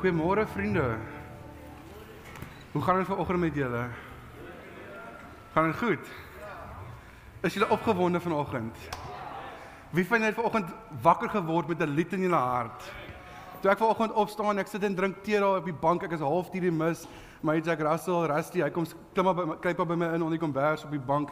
[0.00, 0.96] Goeiemôre vriende.
[2.72, 3.88] Hoe gaan dit vanoggend met julle?
[5.52, 6.06] Gaan dit goed?
[7.40, 8.76] Is julle opgewonde vanoggend?
[9.90, 10.70] Wie van julle het vanoggend
[11.02, 12.92] wakker geword met 'n lied in julle hart?
[13.60, 16.20] Toe ek vanoggend opstaan, ek sit en drink tee daar op die bank, ek is
[16.20, 17.06] half deur die mis.
[17.42, 20.22] My Jack Russell, Rusty, hy kom klim op by my kyk op by my in
[20.22, 21.30] onder die kombers op die bank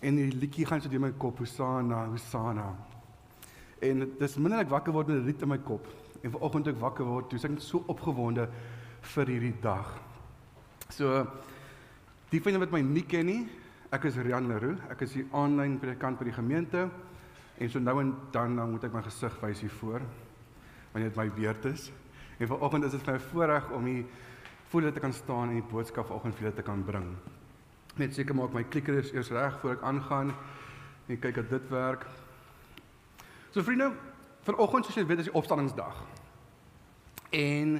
[0.00, 2.74] en die liedjie gaan so deur my kop, Hosanna, Hosanna.
[3.80, 5.86] En dis minderlik wakker word met 'n lied in my kop.
[6.20, 8.48] En vanoggend ek wakker word, toe is ek so opgewonde
[9.14, 9.94] vir hierdie dag.
[10.92, 11.24] So
[12.30, 13.40] die van julle wat my nie ken nie,
[13.90, 14.78] ek is Rian Leroux.
[14.92, 16.88] Ek is die aanlyn predikant by die gemeente.
[17.60, 20.04] En so nou en dan dan moet ek my gesig wys hier voor
[20.92, 21.90] wanneer dit my beurt is.
[22.40, 24.04] En vanoggend is dit vir my voorreg om hier
[24.70, 27.10] voor julle te kan staan en die boodskap vanoggend vir julle te kan bring.
[27.98, 30.32] Net seker maak my klikker is eers reg voor ek aangaan
[31.10, 32.06] en kyk dat dit werk.
[33.50, 33.90] So vriende,
[34.46, 36.02] vanoggend soos julle weet is die opstandingsdag.
[37.30, 37.76] En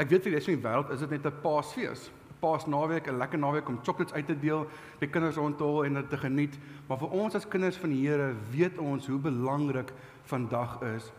[0.00, 2.10] ek weet vir die res van die wêreld is dit net 'n Paasfees.
[2.10, 4.66] 'n Paasnaweek, 'n lekker naweek om chocolates uit te deel,
[4.98, 6.58] die kinders rondom en dit te geniet.
[6.88, 9.92] Maar vir ons as kinders van die Here weet ons hoe belangrik
[10.24, 11.12] vandag is.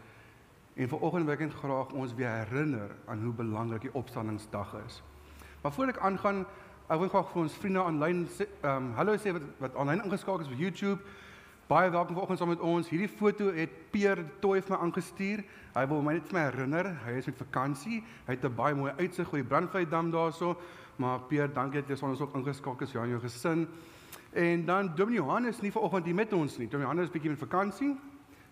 [0.75, 5.03] En vanoggend wil ek net graag ons weer herinner aan hoe belangrik die opstandingsdag is.
[5.61, 6.45] Maar voordat ek aangaan,
[6.89, 10.43] ek wil graag vir ons vriende aanlyn ehm um, hallo sê wat wat aanlyn ingeskakel
[10.43, 10.99] is op YouTube.
[11.63, 12.89] Baie welkom vanoggend saam met ons.
[12.91, 15.43] Hierdie foto het Peer Toy vir my aangestuur.
[15.71, 18.01] Hy wil my net vir my herinner, hy is met vakansie.
[18.27, 20.57] Hy het 'n baie mooi uitsig oor die Brandvlei dam daarso.
[20.97, 23.67] Maar Peer, dankie dat jy ons ook ingeskakel is, ja, in jou gesin.
[24.33, 26.67] En dan Dominee Johannes nie vanoggend hier met ons nie.
[26.67, 27.97] Dominee Johannes is bietjie met vakansie.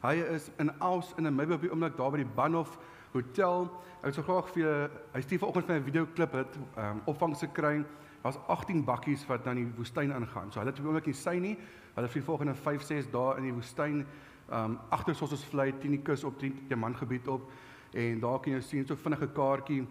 [0.01, 2.77] Hy is in Els in 'n Maybe op die oomblik daar by die Banhof
[3.11, 3.69] Hotel.
[4.03, 7.35] Ek sou graag vir hy stuur vanoggend vir 'n video klip het ehm um, opvang
[7.35, 7.83] se kry.
[8.21, 10.51] Daar's 18 bakkies wat dan die woestyn ingaan.
[10.51, 11.55] So hulle het oomblik nie sy nie.
[11.95, 14.05] Hulle vir die volgende 5, 6 dae in die woestyn
[14.51, 17.45] ehm um, agter Sossus vlei teen die kus op die Diamantgebied op
[17.93, 19.85] en daar kan jy sien so vinnige kaartjie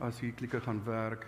[0.00, 1.26] as hier klikker gaan werk.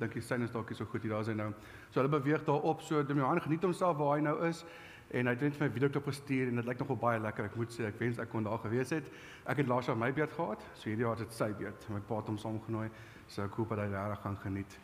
[0.00, 1.50] Dink jy syne is dalk so goed hier daar is hy nou.
[1.90, 4.64] So hulle beweeg daar op so Damian geniet homself waar hy nou is
[5.12, 7.50] en hy het net vir my video klip gestuur en dit lyk nogal baie lekker.
[7.50, 9.12] Ek moet sê ek wens ek kon daar gewees het.
[9.44, 10.64] Ek het laas jaar my beurt gehad.
[10.72, 11.84] So hierdie jaar is dit sy beurt.
[11.92, 12.88] My pa het hom saamgenooi.
[13.28, 14.80] So ek hoop dat hy regtig gaan geniet.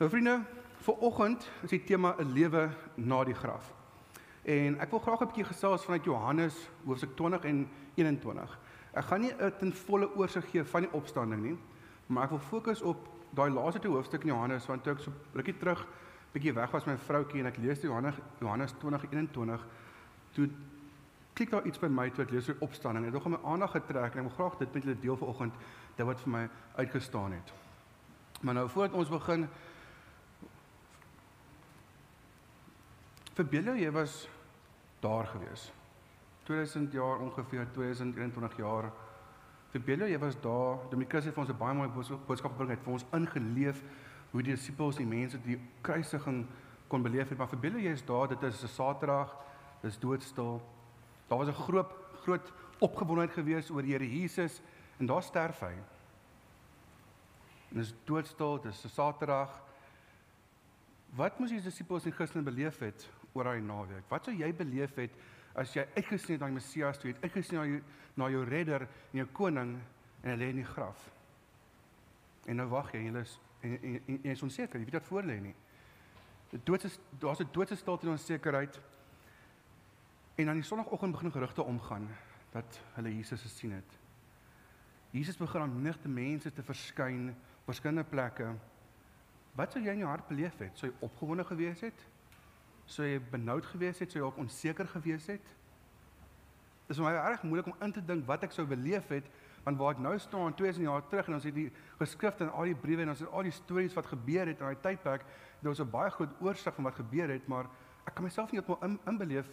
[0.00, 0.40] Nou vriende,
[0.82, 3.72] vir oggend is die tema 'n lewe na die graf.
[4.42, 8.58] En ek wil graag 'n bietjie gesels vanuit Johannes hoofstuk 20 en 21.
[8.92, 11.58] Ek gaan nie 'n ten volle oorsig gee van die opstanding nie,
[12.06, 15.12] maar ek wil fokus op daai laaste twee hoofstukke in Johannes want toe ek so
[15.32, 15.86] rukkie terug
[16.32, 19.66] bietjie weg was met my vroutjie en ek lees Johannes Johannes 20:21
[20.32, 20.50] toe
[21.32, 23.04] klik daar iets by my toe ek lees oor opstanding.
[23.04, 25.54] Dit het nog my aandag getrek en ek wil graag dit met julle deel vanoggend
[25.96, 27.52] dit wat vir my uitgestaan het.
[28.40, 29.48] Maar nou voordat ons begin
[33.32, 34.28] Verbeel jou jy was
[35.00, 35.70] daar gewees.
[36.42, 38.90] 2000 jaar ongeveer 2021 jaar.
[39.72, 40.82] Verbeel jou jy was daar.
[40.90, 41.88] Dominikus het vir ons 'n baie mooi
[42.26, 43.82] boodskap gebring het vir ons ingeleef
[44.30, 46.46] hoe die disippels die mense die kruisiging
[46.88, 47.38] kon beleef het.
[47.38, 48.28] Maar verbeel jou jy is daar.
[48.28, 49.36] Dit is 'n Saterdag.
[49.82, 50.60] Dis doodstil.
[51.28, 54.60] Daar was 'n groot groot opgewondenheid gewees oor die Here Jesus
[54.98, 55.72] en daar sterf hy.
[57.70, 58.60] En dis doodstil.
[58.60, 59.62] Dis 'n Saterdag.
[61.14, 64.08] Wat moes die disippels en Christene beleef het oor daai naweek?
[64.08, 65.16] Wat sou jy beleef het
[65.58, 67.82] as jy uitgesien het na die Messias toe, het uitgesien na jou
[68.14, 69.76] na jou redder en jou koning
[70.22, 71.08] en hy lê in die graf?
[72.46, 74.98] En nou wag jy, jy is en, en, en, en jy is onseker, jy weet
[74.98, 75.54] wat voor lê nie.
[76.52, 78.80] Die dood is daar's 'n doodse stilte en onsekerheid.
[80.34, 82.08] En aan die sonoggend begin gerugte omgaan
[82.52, 83.98] dat hulle Jesus gesien het.
[85.10, 88.54] Jesus begin aan nigte mense te verskyn op verskillende plekke.
[89.52, 90.78] Wat sou jy in jou hart beleef het?
[90.78, 92.06] Sou jy opgewonde gewees het?
[92.86, 94.10] Sou jy benoud gewees het?
[94.10, 95.44] Sou jy ook onseker gewees het?
[96.86, 99.30] Dit is vir my reg moeilik om in te dink wat ek sou beleef het
[99.62, 101.68] want waar ek nou staan 2000 jaar terug en ons het die
[102.00, 104.64] geskrifte en al die briewe en ons het al die stories wat gebeur het in
[104.64, 105.22] daai tydperk.
[105.60, 107.70] Dit was 'n baie groot oorsig van wat gebeur het, maar
[108.06, 109.46] ek kan myself nie op in, inbeleef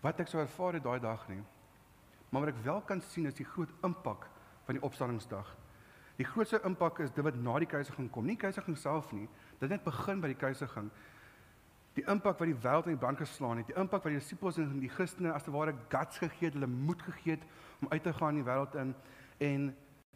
[0.00, 1.42] wat ek sou ervaar het daai dag nie.
[2.30, 4.28] Maar wat ek wel kan sien is die groot impak
[4.64, 5.56] van die opstandingsdag.
[6.16, 8.26] Die grootste impak is dit wat na die kruisiging kom.
[8.26, 9.28] Nie kruisiging self nie.
[9.60, 10.90] Dit het begin by die kruisiging.
[11.96, 14.78] Die impak wat die wêreld in brand geslaan het, die impak wat die disippels en
[14.80, 17.44] die Christene as te ware guts gegee het, hulle moed gegee het
[17.80, 18.94] om uit te gaan in die wêreld in
[19.42, 19.66] en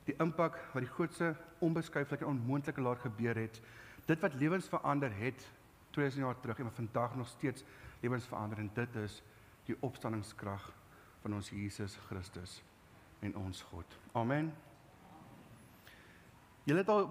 [0.06, 1.34] die impak wat die grootste
[1.64, 3.60] onbeskryflike en onmoontlike laat gebeur het.
[4.06, 5.48] Dit wat lewens verander het
[5.90, 7.64] 2000 jaar terug en wat vandag nog steeds
[8.00, 9.22] lewens verander en dit is
[9.66, 10.70] die opstanningskrag
[11.22, 12.62] van ons Jesus Christus
[13.20, 13.98] en ons God.
[14.12, 14.52] Amen.
[16.64, 17.08] Julle het al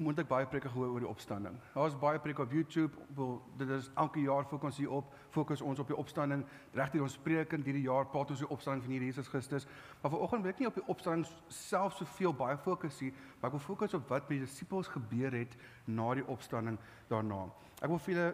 [0.00, 1.56] moontlik baie preke gehoor oor die opstanding.
[1.74, 2.96] Daar's baie preke op YouTube.
[3.16, 6.44] Wel, dit is elke jaar fokus hier op, fokus ons op die opstanding.
[6.74, 9.28] Reg hier ons preek in hierdie jaar praat ons oor die opstanding van hierdie Jesus
[9.28, 9.66] Christus.
[10.00, 13.58] Maar vanoggend wil ek nie op die opstanding self soveel baie fokus hier, maar ek
[13.58, 15.56] wil fokus op wat by die disippels gebeur het
[15.86, 16.80] na die opstanding
[17.12, 17.44] daarna.
[17.80, 18.28] Ek wil vir julle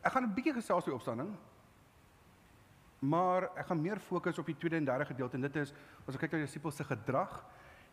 [0.00, 1.36] ek gaan 'n bietjie gesels oor die opstanding.
[3.00, 5.72] Maar ek gaan meer fokus op die tweede en derde gedeelte en dit is
[6.06, 7.44] as ek kyk na die disippels se gedrag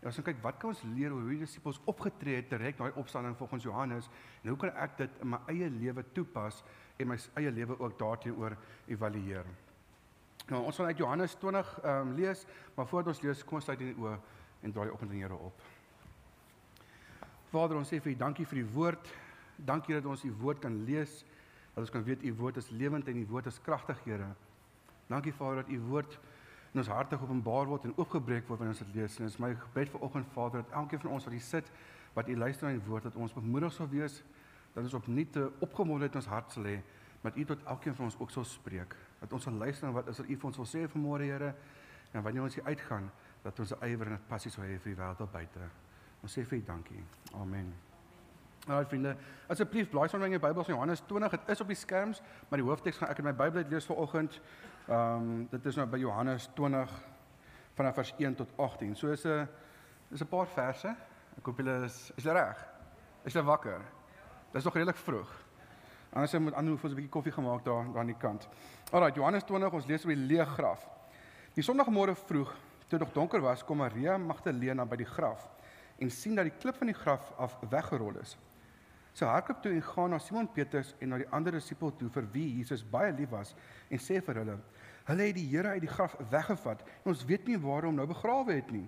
[0.08, 3.36] Ons kyk wat kan ons leer oor hoe die disippels opgetree het na die opstanding
[3.36, 4.08] volgens Johannes
[4.44, 6.62] en hoe kan ek dit in my eie lewe toepas
[6.98, 8.56] en my eie lewe ook daarteenoor
[8.88, 9.46] evalueer.
[10.48, 12.46] Nou, ons gaan uit Johannes 20 ehm um, lees,
[12.76, 14.16] maar voordat ons lees, kom ons sluit die oë
[14.64, 15.66] en draai op in die Here op.
[17.52, 19.12] Vader, ons sê vir U dankie vir die woord.
[19.58, 21.26] Dankie dat ons U woord kan lees.
[21.74, 24.30] Dat ons kan weet U woord is lewend en U woord is kragtig, Here.
[25.12, 26.20] Dankie Vader dat U woord
[26.74, 29.18] in ons harte geopenbaar word en oopgebreek word wanneer ons dit lees.
[29.18, 31.72] En dit is my gebed vir oggend Vader dat elkeen van ons wat hier sit,
[32.14, 34.22] wat hier luister na die woord dat ons bemoedig sal wees,
[34.74, 36.78] dat ons opnuut opgewonde in ons hart sal hê
[37.24, 38.96] met U tot elkeen van ons ook sal spreek.
[39.20, 41.54] Dat ons sal luister na wat is wat U vir ons wil sê vanmôre Here
[42.14, 43.10] en wanneer ons hier uitgaan
[43.44, 45.60] dat ons 'n ywer en 'n passie sal hê vir die wêreld daar buite.
[46.22, 47.04] Ons sê vir U dankie.
[47.34, 47.74] Amen.
[48.68, 49.16] Nou vriende,
[49.48, 51.32] asseblief blaai sommer in jou Bybels in Johannes 20.
[51.32, 54.42] Dit is op die skerms, maar die hoofteks gaan ek in my Bybel lees vanoggend.
[54.88, 56.92] Ehm um, dit is nou by Johannes 20
[57.76, 58.96] vanaf vers 1 tot 18.
[58.96, 59.48] So is 'n
[60.12, 60.88] is 'n paar verse.
[61.38, 62.68] Ek hoop julle is is julle reg.
[63.24, 63.82] Is julle wakker?
[64.52, 65.46] Dit is nog redelik vroeg.
[66.14, 68.48] Anders moet ander hoef ons 'n bietjie koffie gemaak daar daar aan die kant.
[68.92, 70.90] Alraai, Johannes 20, ons lees oor die leë graf.
[71.54, 72.52] Die Sondagmôre vroeg,
[72.88, 75.50] toe dit nog donker was, kom Maria Magdalena by die graf
[75.98, 78.38] en sien dat die klip van die graf af weggerol is.
[79.18, 82.26] Sy hardloop toe en gaan na Simon Petrus en na die ander disipel toe vir
[82.36, 83.56] wie Jesus baie lief was
[83.90, 84.58] en sê vir hulle:
[85.08, 88.06] "Hulle het die Here uit die graf weggevat en ons weet nie waar hom nou
[88.06, 88.86] begrawe het nie."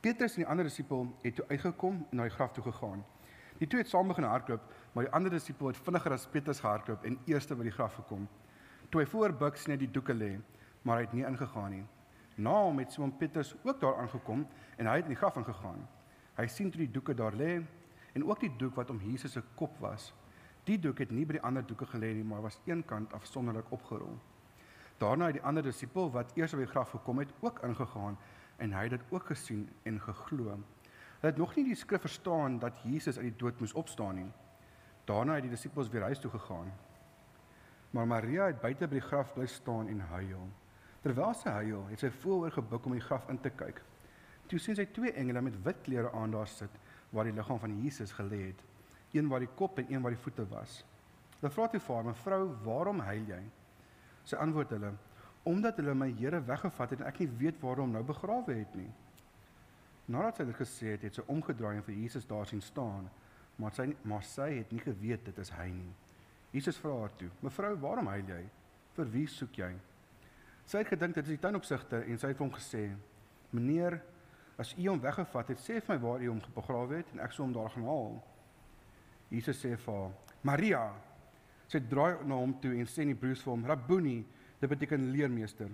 [0.00, 3.04] Petrus en die ander disipel het toe uitgekom en na die graf toe gegaan.
[3.58, 7.04] Die twee het saam begin hardloop, maar die ander disipel het vinniger as Petrus gehardloop
[7.04, 8.28] en eerste by die graf gekom.
[8.88, 10.38] Toe hy voorbuik sien hy die doeke lê,
[10.82, 11.84] maar hy het nie ingegaan nie.
[12.38, 14.46] Na hom het Simon Petrus ook daar aangekom
[14.78, 15.84] en hy het in die graf ingegaan.
[16.38, 17.58] Hy sien toe die doeke daar lê
[18.12, 20.12] en ook die doek wat om Jesus se kop was.
[20.64, 24.18] Die doek het nie by die ander doeke gelê nie, maar was eenkant afsonderlik opgerol.
[24.98, 28.18] Daarna het die ander disipel wat eers by die graf gekom het, ook ingegaan
[28.58, 30.58] en hy het dit ook gesien en geglo.
[31.18, 34.30] Hulle het nog nie die skrif verstaan dat Jesus uit die dood moes opstaan nie.
[35.06, 36.72] Daarna het die disipels weer huis toe gegaan.
[37.90, 40.48] Maar Maria het buite by die graf bly staan en huil.
[41.02, 43.80] Terwyl sy huil, het sy vooroor gebuk om die graf in te kyk.
[44.50, 46.74] Toe sien sy twee engele met wit klere aan daar sit
[47.10, 48.62] waar die liggaam van Jesus gelê het,
[49.12, 50.84] een waar die kop en een waar die voete was.
[51.38, 53.42] Hulle vra toe vir haar: "Mevrou, waarom huil jy?"
[54.24, 54.92] Sy antwoord hulle:
[55.44, 58.74] "Omdat hulle my Here weggevat het en ek nie weet waar hom nou begrawe het
[58.74, 58.90] nie."
[60.06, 63.10] Nadat sy dit gesê het, het sy omgedraai en vir Jesus daar sien staan,
[63.56, 65.94] maar sy maar sy het nie geweet dit is hy nie.
[66.52, 68.44] Jesus vra haar toe: "Mevrou, waarom huil jy?
[68.96, 69.72] Vir wie soek jy?"
[70.66, 72.96] Sy het gedink dit is die tuinopsigter en sy het hom gesê:
[73.52, 74.02] "Meneer,
[74.58, 77.34] As u hom weggevat het, sê vir my waar u hom begrawe het en ek
[77.34, 78.16] sou hom daar gaan haal.
[79.30, 80.10] Jesus sê vir haar:
[80.42, 80.82] "Maria."
[81.68, 84.24] Sy draai na hom toe en sê in die broers vir hom: "Rabboni,"
[84.60, 85.70] dit beteken leermeester.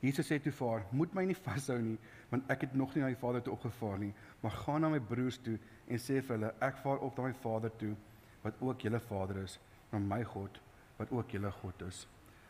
[0.00, 1.98] Jesus sê toe vir haar: "Moet my nie vashou nie,
[2.30, 5.00] want ek het nog nie na die Vader toe opgevaar nie, maar gaan na my
[5.00, 7.94] broers toe en sê vir hulle: Ek vaar op na my Vader toe,
[8.42, 9.58] wat ook julle Vader is,
[9.92, 10.60] na my God,
[10.98, 12.06] wat ook julle God is."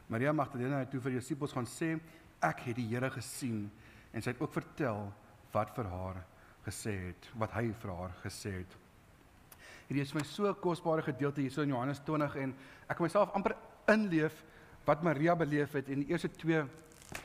[0.09, 1.99] Maria Magdalena het toe vir die disippels gaan sê:
[2.41, 3.71] "Ek het die Here gesien."
[4.13, 5.13] En sy het ook vertel
[5.53, 6.21] wat vir haar
[6.67, 8.77] gesê het, wat hy vir haar gesê het.
[9.89, 12.55] Hierdie is my so kosbare gedeelte hier so in Johannes 20 en
[12.87, 13.57] ek kan myself amper
[13.91, 14.45] inleef
[14.87, 16.63] wat Maria beleef het in die eerste twee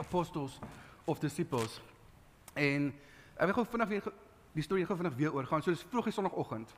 [0.01, 0.59] apostels
[1.05, 1.77] of disciples.
[2.55, 2.89] En
[3.35, 4.09] ek wil gou vinnig weer
[4.55, 5.61] die storie gou vinnig weer oor gaan.
[5.61, 6.71] So dis vroeg die sonoggend.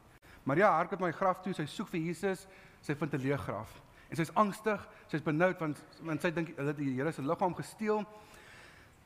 [0.48, 2.48] Maria hardloop na die graf toe, sy soek vir Jesus,
[2.82, 3.72] sy vind 'n leë graf.
[4.10, 7.56] En sy's angstig, sy's benoud want want sy dink hulle het die Here se liggaam
[7.56, 8.06] gesteel.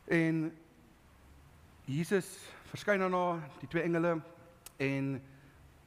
[0.08, 0.52] En
[1.86, 2.28] Jesus
[2.70, 4.16] verskyn aan haar, die twee engele
[4.78, 5.22] en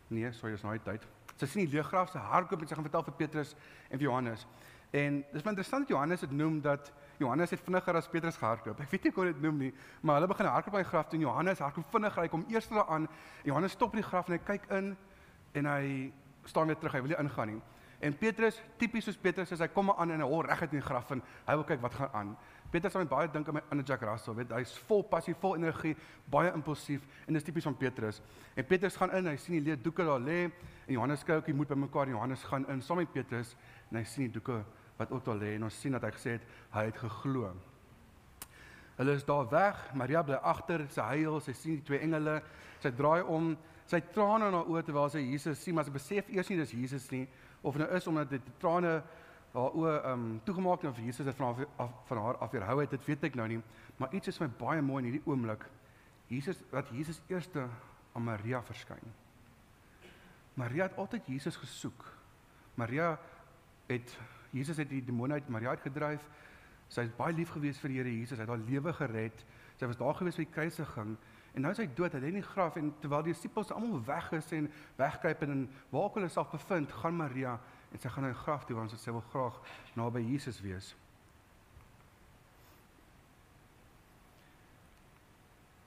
[0.08, 1.06] nee, sorry, is nou die tyd.
[1.38, 3.54] Sy sien die leeggraf, sy hardloop en sy gaan vertel vir Petrus
[3.88, 4.46] en vir Johannes.
[4.94, 8.80] En dis baie interessant dat Johannes dit noem dat Johannes het vinniger as Petrus gehardloop.
[8.82, 9.70] Ek weet nie hoe dit noem nie,
[10.02, 12.26] maar hulle begin hardloop by die graf toe en Johannes hardloop vinniger.
[12.26, 13.08] Hy kom eers daar aan.
[13.46, 14.92] Johannes stop by die graf en hy kyk in
[15.58, 15.86] en hy
[16.50, 16.94] staan weer terug.
[16.94, 17.62] Hy wil nie ingaan nie.
[18.04, 20.82] En Petrus, tipies soos Petrus, as hy kom aan en hy hoor reg uit in
[20.82, 22.32] die graf en hy wil kyk wat gaan aan.
[22.74, 25.92] Petrus het baie dink aan my ander Jack Russell, weet hy's vol passie, vol energie,
[26.30, 28.18] baie impulsief en dis tipies van Petrus.
[28.58, 31.50] En Petrus gaan in, hy sien die leë doeke daar lê en Johannes kyk ook,
[31.52, 33.52] hy moet by mekaar en Johannes gaan in saam met Petrus
[33.92, 34.58] en hy sien die doeke
[34.98, 37.52] wat ook daar lê en ons sien dat hy gesê het hy het geglo.
[38.98, 39.78] Hulle is daar weg.
[39.94, 42.40] Maria bly agter, sy huil, sy sien die twee engele.
[42.82, 43.52] Sy draai om,
[43.90, 47.10] sy trane na oor terwyl sy Jesus sien, maar sy besef eers nie dis Jesus
[47.14, 47.26] nie
[47.64, 48.98] of nou is omdat dit trane
[49.54, 52.90] haar oë um toegemaak het of Jesus het van haar af, van haar afweerhou het,
[52.90, 53.60] dit weet ek nou nie,
[53.96, 55.66] maar iets is my baie mooi in hierdie oomblik.
[56.26, 57.68] Jesus wat Jesus eerste
[58.14, 59.12] aan Maria verskyn.
[60.58, 62.04] Maria het altyd Jesus gesoek.
[62.74, 63.14] Maria
[63.86, 64.16] het
[64.54, 66.26] Jesus het die demone uit Maria uitgedryf.
[66.88, 68.38] Sy is baie lief gewees vir die Here Jesus.
[68.38, 69.46] Hy het haar lewe gered.
[69.78, 71.16] Sy was daar gewees by die kruisiging
[71.54, 72.14] en nou is hy dood.
[72.14, 74.66] Hy lê in die graf en terwyl die disippels almal weg is en
[74.98, 77.54] wegkruip en waar hulle self bevind, gaan Maria
[77.94, 79.56] en sy gaan na die graf toe want sy wil graag
[79.94, 80.94] naby Jesus wees.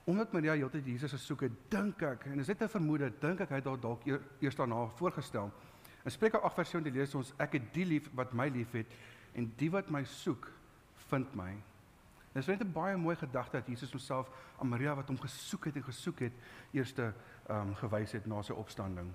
[0.08, 3.50] Omdat Maria heeltyd Jesus gesoek het, dink ek en is dit 'n vermoede, dink ek
[3.50, 4.06] hy het dalk
[4.40, 5.52] eers daarna voorgestel.
[6.06, 8.88] In Spreuke 8 vers 17 lees ons ek het die lief wat my liefhet
[9.36, 10.52] en die wat my soek
[11.10, 11.52] vind my.
[12.32, 15.66] Dit is net 'n baie mooi gedagte dat Jesus homself aan Maria wat hom gesoek
[15.66, 16.34] het en gesoek het,
[16.72, 17.14] eerste
[17.50, 19.14] ehm um, gewys het na sy opstanding.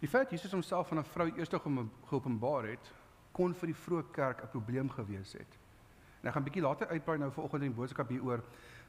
[0.00, 1.48] Die feit Jesus homself van 'n vrou eers
[2.08, 2.92] geopenbaar het,
[3.32, 5.58] kon vir die vroeë kerk 'n probleem gewees het.
[6.20, 8.42] En ek gaan 'n bietjie later uitbrei nou vanoggend in die boodskap hieroor,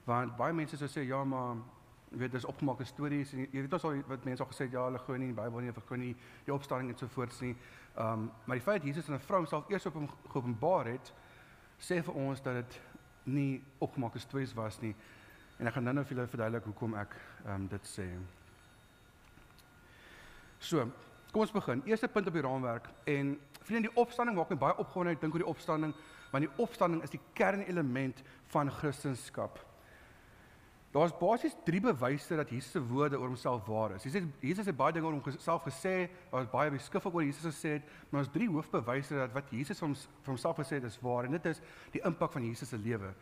[0.06, 1.56] want baie mense sou sê ja, maar
[2.12, 4.72] jy weet dis opgemaakte stories en jy weet ons al wat mense al gesê het
[4.72, 6.16] ja, hulle glo nie in die Bybel nie, hulle glo nie
[6.46, 7.56] die opstanding en so voort nie.
[7.96, 11.14] Ehm um, maar die feit Jesus en 'n vrou homself eers op hom geopenbaar het,
[11.80, 12.82] sê vir ons dat dit
[13.24, 14.96] nie opgemaakte stories was nie.
[15.60, 17.16] En ek gaan nou-nou vir julle verduidelik hoekom ek
[17.46, 18.18] ehm um, dit sê.
[20.62, 20.86] So,
[21.32, 21.82] kom ons begin.
[21.90, 23.34] Eerste punt op die raamwerk en
[23.66, 25.16] vriende, die opstanding maak my baie opgewonde.
[25.16, 25.96] Ek dink oor die opstanding,
[26.30, 28.22] want die opstanding is die kernelement
[28.54, 29.58] van Christendom.
[30.92, 34.04] Daar's basies drie bewyse dat Jesus se woorde oor homself waar is.
[34.04, 37.94] Jesus Jesus het baie dinge oor homself gesê, daar's baie beskryf oor Jesus gesê het,
[38.10, 39.96] maar daar's drie hoofbewyse dat wat Jesus van
[40.28, 41.64] homself gesê het is waar en dit is
[41.96, 43.14] die impak van Jesus se lewe.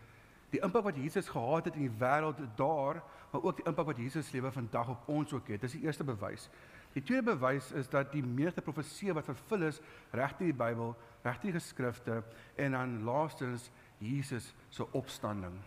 [0.50, 4.02] Die impak wat Jesus gehad het in die wêreld daar, maar ook die impak wat
[4.02, 5.62] Jesus se lewe vandag op ons ook het.
[5.62, 6.50] Dis die eerste bewys.
[6.94, 9.82] Die tweede bewys is dat die menigte profeseë wat vervul is
[10.12, 12.24] regte in die Bybel, regte in die geskrifte
[12.58, 13.70] en dan laastens
[14.02, 15.60] Jesus se opstanding.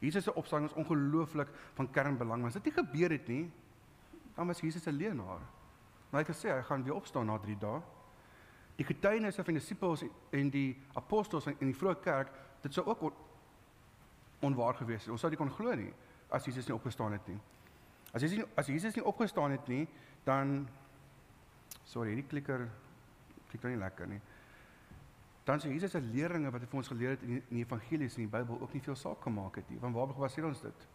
[0.00, 2.46] Jesus se opstanding is ongelooflik van kernbelang.
[2.46, 3.50] As dit nie gebeur het nie,
[4.34, 5.42] dan was Jesus 'n leenaar.
[6.10, 7.80] Maar hy het gesê hy gaan weer opstaan na 3 dae.
[8.76, 13.02] Die getuienisse van die disippels en die apostels in die vroeë kerk, dit sou ook
[13.02, 13.12] on
[14.40, 15.10] onwaar gewees het.
[15.10, 15.92] Ons sou dit kon glo nie
[16.28, 17.38] as Jesus nie opgestaan het nie.
[18.12, 19.88] As Jesus nie, as Jesus nie opgestaan het nie,
[20.24, 20.68] dan
[21.84, 22.66] sorry, hierdie klikker
[23.52, 24.20] klik nie lekker nie.
[25.44, 27.64] Dan sê Jesus se leringe wat hy vir ons geleer het in die, in die
[27.66, 29.80] evangelies en die Bybel ook nie veel saak gemaak het nie.
[29.82, 30.86] Want waar gebaseer ons dit?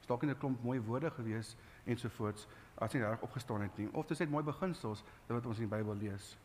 [0.00, 2.48] Is dalk net 'n klomp mooi woorde gewees ensovoorts
[2.78, 3.88] as nie reg opgestaan het nie.
[3.92, 6.36] Of dit is net mooi beginsels wat ons in die Bybel lees.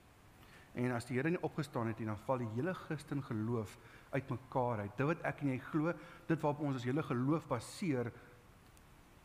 [0.75, 3.77] En as die Here nie opgestaan het nie, dan val die hele Christen geloof
[4.11, 4.97] uitmekaar uit.
[4.97, 5.93] Dit wat ek en jy glo,
[6.27, 8.11] dit waarop ons ons hele geloof baseer,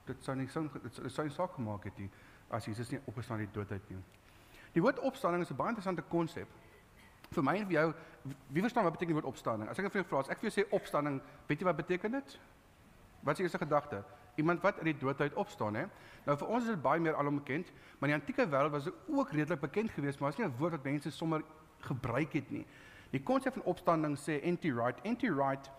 [0.06, 2.08] dit sou nie sou dit sou nie saak gemaak het nie
[2.52, 3.98] as Jesus nie opgestaan het dood uit nie.
[4.72, 6.48] Die woord opstanding is 'n baie interessante konsep.
[7.30, 7.94] Vir my en vir jou,
[8.48, 9.68] wie verstaan wat beteken die woord opstanding?
[9.68, 12.12] As ek vir jou vra, as ek vir jou sê opstanding, weet jy wat beteken
[12.12, 12.38] dit?
[13.22, 14.04] Wat is die eerste gedagte?
[14.36, 15.86] Iemand wat uit die dood uit opstaan, hè?
[16.24, 18.94] Nou vir ons is dit baie meer alomkend, maar in die antieke wêreld was dit
[19.08, 21.42] ook redelik bekend geweest, maar is nie 'n woord wat mense sommer
[21.80, 22.66] gebruik het nie.
[23.10, 25.04] Die konsep van opstanding sê anti-right.
[25.04, 25.70] Anti-right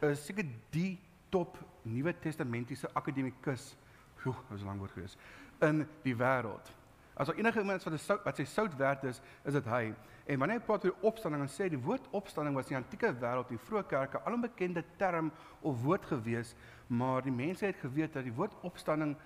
[0.00, 0.98] is seker die
[1.30, 3.76] top Nuwe Testamentiese akademikus.
[4.22, 5.18] Joe, dit was 'n lang woord geweest
[5.62, 6.70] in die wêreld.
[7.14, 9.92] As daar enige iemand wat sout wat sy sout werd is, is dit hy.
[10.26, 13.12] En wanneer hy praat oor opstanding, dan sê die woord opstanding was in die antieke
[13.20, 16.54] wêreld, die vroeë kerke, al 'n bekende term of woord gewees,
[16.86, 19.16] maar die mense het geweet dat die woord opstanding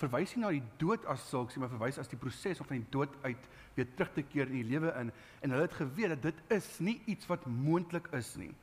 [0.00, 2.80] verwys nie na die dood as sulks nie, maar verwys as die proses om van
[2.80, 5.12] die dood uit weer terug te keer in die lewe in.
[5.40, 8.54] En hulle het geweet dat dit is nie iets wat moontlik is nie.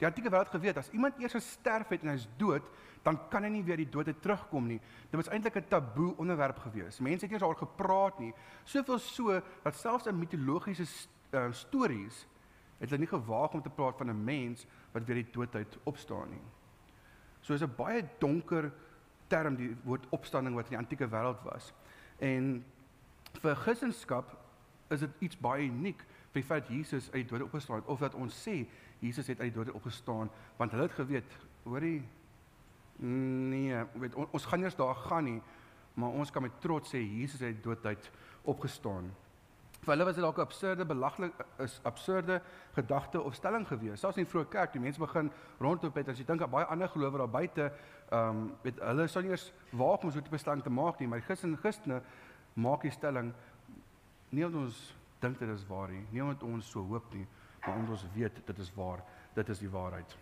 [0.00, 2.64] Die antieke wêreld geweet as iemand eers gesterf het en hy's dood,
[3.04, 4.80] dan kan hy nie weer die uit terugkom nie.
[5.10, 7.00] Dit was eintlik 'n taboe onderwerp gewees.
[7.00, 8.32] Mense het nie daaroor gepraat nie.
[8.64, 10.86] Soveel so dat selfs in mitologiese
[11.32, 12.26] uh, stories
[12.78, 15.78] het hulle nie gewaag om te praat van 'n mens wat weer die dood uit
[15.84, 16.42] opstaan nie.
[17.40, 18.72] So is 'n baie donker
[19.28, 21.72] term die woord opstanding wat in die antieke wêreld was.
[22.18, 22.64] En
[23.40, 24.24] vir Christendom
[24.88, 26.02] is dit iets baie uniek
[26.32, 28.66] vir die feit Jesus uit die dode opgestaan het of dat ons sê
[29.00, 32.02] Jesus het uit die dode opgestaan want hulle het geweet hoorie
[33.00, 35.40] nee weet on, ons gaan eers daar gaan nie
[35.94, 38.10] maar ons kan met trots sê Jesus het uit die dood uit
[38.48, 39.10] opgestaan.
[39.80, 42.42] Vir hulle was dit dalk 'n absurde belaglik is absurde
[42.74, 44.00] gedagte of stelling gewees.
[44.00, 46.66] Selfs in die vroeë kerk die mense begin rondop het as jy dink aan baie
[46.66, 47.72] ander gelowe daar buite
[48.10, 51.20] ehm um, weet hulle sou eers waag om so 'n bestelling te maak nie maar
[51.20, 52.02] Christen Christene
[52.54, 53.32] maak die stelling
[54.30, 56.06] nie ons dink dit is waar nie.
[56.10, 57.26] Nie omdat ons so hoop nie
[57.66, 59.02] maar omdat ons weet dit is waar,
[59.34, 60.16] dit is die waarheid.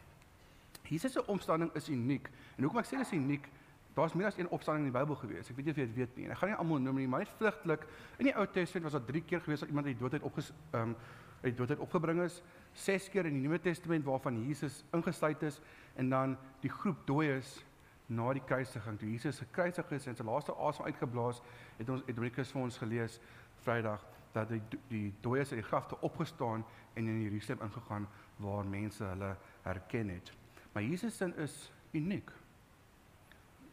[0.89, 2.31] Jesus se opstanding is uniek.
[2.57, 3.49] En hoekom ek sê dit is uniek?
[3.95, 5.51] Daar's meer as een opstanding in die Bybel gewees.
[5.51, 6.27] Ek weet nie of jy dit weet nie.
[6.31, 7.87] Ek gaan nie almal noem nie, maar net vlugtelik.
[8.19, 10.53] In die Ou Testament was daar 3 keer gewees dat iemand uit die doodheid opges
[10.71, 10.99] ehm um,
[11.39, 12.41] uit die doodheid opgebring is.
[12.83, 15.61] 6 keer in die Nuwe Testament waarvan Jesus ingesluit is
[15.95, 17.61] en dan die groep dooies
[18.07, 18.99] na die kruisiging.
[18.99, 21.43] Toe Jesus gekruisig is en sy laaste asem uitgeblaas,
[21.79, 23.21] het ons Edrikus vir ons gelees
[23.63, 29.05] Vrydag dat die die dooies uit die grafte opgestaan en in Jerusalem ingegaan waar mense
[29.05, 30.33] hulle herken het.
[30.73, 32.31] Maar Jesus se is uniek.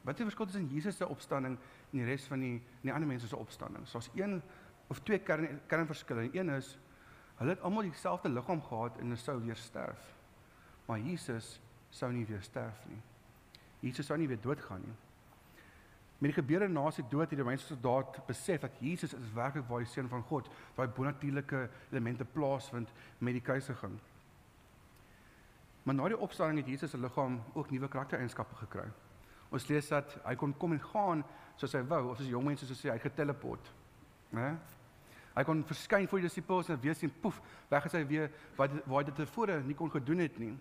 [0.01, 3.27] Wat die verskil tussen Jesus se opstanding en die res van die die ander mense
[3.27, 3.87] se opstanding?
[3.87, 4.41] So as een
[4.87, 6.29] of twee kern kernverskille.
[6.33, 6.77] Een is
[7.35, 10.13] hulle het almal dieselfde liggaam gehad en hulle sou weer sterf.
[10.85, 11.59] Maar Jesus
[11.89, 13.01] sou nie weer sterf nie.
[13.79, 14.95] Jesus sou nie weer doodgaan nie.
[16.17, 19.67] Met die gebeure na sy dood het die mense soldaat besef dat Jesus is werklik
[19.67, 23.97] waar die seun van God, waar bonatuurlike elemente plaasvind met die kruisiging.
[25.83, 28.87] Maar na die opstanding het Jesus se liggaam ook nuwe karaktereienskappe gekry.
[29.53, 31.25] Ons lees dat hy kon kom en gaan
[31.59, 33.67] soos hy wou, of soos jong mense sê hy geteleport.
[34.33, 34.55] Né?
[35.35, 38.71] Hy kon verskyn voor die disippels en weer sien poef, weg is hy weer wat
[38.87, 40.53] waar hy tevore nie kon gedoen het nie.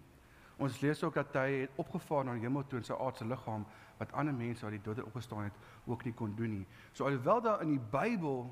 [0.56, 3.64] Ons lees ook dat hy het opgevaar na die hemel toe in sy aardse liggaam
[3.98, 5.56] wat ander mense wat die dood opgestaan het
[5.86, 6.66] ook nie kon doen nie.
[6.92, 8.50] So alhoewel daar in die Bybel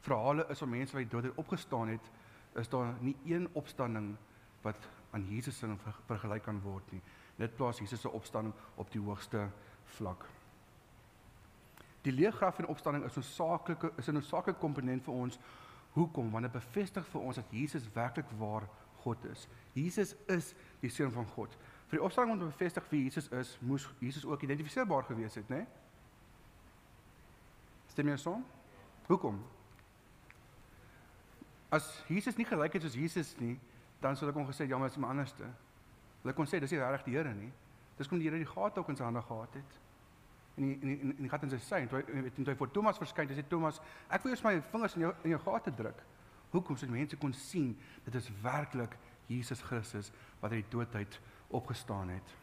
[0.00, 2.10] verhale is van mense wat die dood opgestaan het,
[2.54, 4.16] is daar nie een opstanding
[4.62, 5.68] wat aan Jesus se
[6.06, 7.02] vergelyk kan word nie.
[7.36, 9.48] Dit plaas Jesus se opstanding op die hoogste
[9.98, 10.24] vlak.
[12.06, 15.38] Die leeggraf en opstanding is 'n saaklike is 'n noodsaaklike komponent vir ons.
[15.92, 16.30] Hoekom?
[16.30, 18.68] Want dit bevestig vir ons dat Jesus werklik waar
[19.02, 19.48] God is.
[19.72, 21.56] Jesus is die seun van God.
[21.86, 25.48] Vir die opstanding om te bevestig wie Jesus is, moes Jesus ook identifiseerbaar gewees het,
[25.48, 25.62] né?
[25.62, 25.66] Nee?
[27.94, 28.42] Stem jy saam?
[29.06, 29.38] Hoekom?
[31.72, 33.54] As Jesus nie gelyk het soos Jesus nie,
[34.02, 35.48] dan sou ek kon gesê ja, maar dit is maar anderste.
[36.22, 37.48] Hulle kon sê dis nie regtig die Here nie.
[37.96, 39.78] Dis kom die Here die gate ook in sy hande gehad het.
[40.56, 42.70] En die en die, en die gat in sy sy en toe weet jy vir
[42.74, 43.80] Thomas verskyn, dis Thomas,
[44.12, 46.04] ek wil eers my vingers in jou in jou gate druk.
[46.52, 48.96] Hoekom sodat mense kon sien dit is werklik
[49.30, 52.34] Jesus Christus wat uit die doodheid opgestaan het.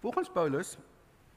[0.00, 0.78] Volgens Paulus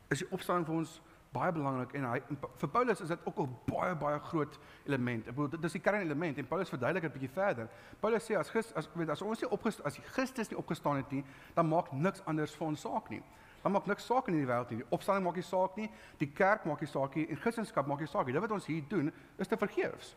[0.07, 1.01] is die opstanding vir ons
[1.33, 2.19] baie belangrik en hy
[2.61, 5.27] vir Paulus is dit ook 'n baie baie groot element.
[5.27, 7.69] Ek bedoel dit is die kernelement en Paulus verduidelik dit 'n bietjie verder.
[7.99, 11.11] Paulus sê as Christus as weet as ons nie opgestaan as Christus nie opgestaan het
[11.11, 13.23] nie, dan maak niks anders vir ons saak nie.
[13.63, 14.77] Dan maak niks saak in die wêreld nie.
[14.77, 15.89] Die opstanding maak nie saak nie.
[16.17, 18.33] Die kerk maak nie saak nie en Christendom maak nie saak nie.
[18.33, 20.15] Dit wat ons hier doen is te vergeefs.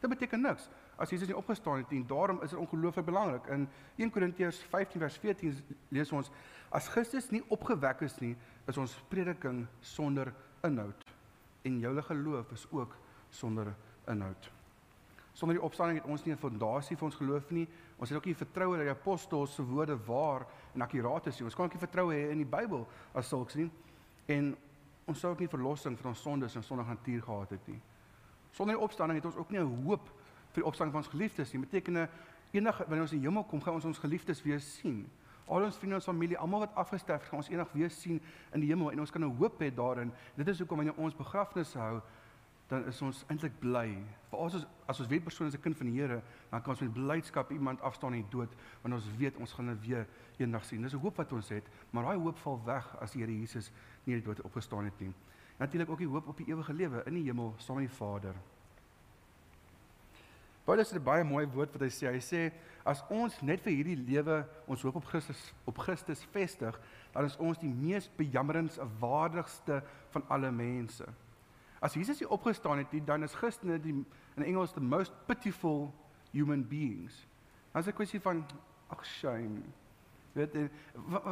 [0.00, 2.02] Dit beteken niks as Jesus nie opgestaan het nie.
[2.06, 3.46] Daarom is dit ongelooflik belangrik.
[3.54, 5.54] In 1 Korintiërs 15 vers 14
[5.94, 6.30] lees ons
[6.74, 8.34] as Christus nie opgewek is nie,
[8.68, 10.32] is ons prediking sonder
[10.66, 11.06] inhoud
[11.62, 12.96] en jou geloof is ook
[13.30, 13.74] sonder
[14.08, 14.50] inhoud.
[15.32, 17.68] Sonder die opstanding het ons nie 'n fondasie vir ons geloof nie.
[17.98, 21.44] Ons het ook nie vertroue dat die apostels se woorde waar en akkuraat is nie.
[21.44, 23.70] Ons kan ook nie vertroue hê in die Bybel as sulks nie.
[24.26, 24.56] En
[25.06, 27.80] ons sou ook nie verlossing van ons sondes en sondige natuur gehad het nie.
[28.50, 30.10] Sonder die opstanding het ons ook nie 'n hoop
[30.58, 31.62] vir die opstanding van ons geliefdes nie.
[31.62, 32.08] Beteken
[32.50, 35.04] enige wanneer ons in die hemel kom, gaan ons ons geliefdes weer sien.
[35.48, 38.18] Al ons vriende en familie, almal wat afgesterf het, gaan ons eendag weer sien
[38.52, 40.12] in die hemel en ons kan 'n hoop hê daarin.
[40.36, 42.00] Dit is hoekom wanneer ons begrafnisse hou,
[42.68, 43.96] dan is ons eintlik bly.
[44.30, 46.70] Vir as ons as ons weet persoon is 'n kind van die Here, dan kan
[46.70, 50.06] ons met blydskap iemand afstaan in die dood, want ons weet ons gaan hulle weer
[50.38, 50.82] eendag sien.
[50.82, 53.72] Dis 'n hoop wat ons het, maar daai hoop val weg as die Here Jesus
[54.04, 55.14] nie uit die dood opgestaan het nie.
[55.58, 58.34] Natuurlik ook die hoop op die ewige lewe in die hemel saam met die Vader.
[60.68, 62.06] Paulus het 'n baie mooi woord wat hy sê.
[62.12, 62.52] Hy sê
[62.84, 66.80] as ons net vir hierdie lewe ons hoop op Christus op Christus vestig,
[67.12, 71.06] dan is ons die mees bejammerenswaardigste van alle mense.
[71.80, 74.04] As Jesus nie opgestaan het nie, dan is Christene die
[74.36, 75.94] in Engels the most pitiful
[76.32, 77.26] human beings.
[77.72, 78.44] As 'n kwessie van
[78.88, 79.62] ag shame.
[80.32, 80.70] Weet jy,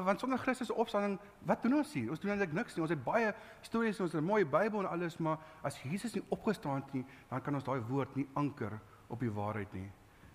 [0.05, 2.11] want sonder Christus se opstanding, wat doen ons hier?
[2.11, 2.83] Ons doen eintlik niks nie.
[2.83, 6.92] Ons het baie stories ons mooi Bybel en alles, maar as Jesus nie opgestaan het
[6.92, 9.88] nie, dan kan ons daai woord nie anker op die waarheid nie.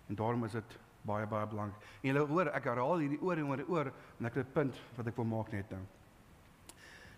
[0.08, 1.90] En daarom is dit baie baie belangrik.
[2.02, 4.54] En julle hoor, ek herhaal hierdie oor en oor en oor en ek het 'n
[4.54, 5.82] punt wat ek wil maak net nou.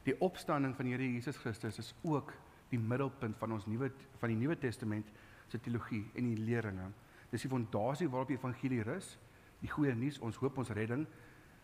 [0.04, 2.34] Die opstanding van Here Jesus Christus is ook
[2.70, 5.12] die middelpunt van ons nuwe van die Nuwe Testament
[5.48, 6.92] se teologie en die leringe.
[7.30, 9.18] Dis die fondasie waarop die evangelie rus,
[9.60, 11.08] die goeie nuus, ons hoop ons redding.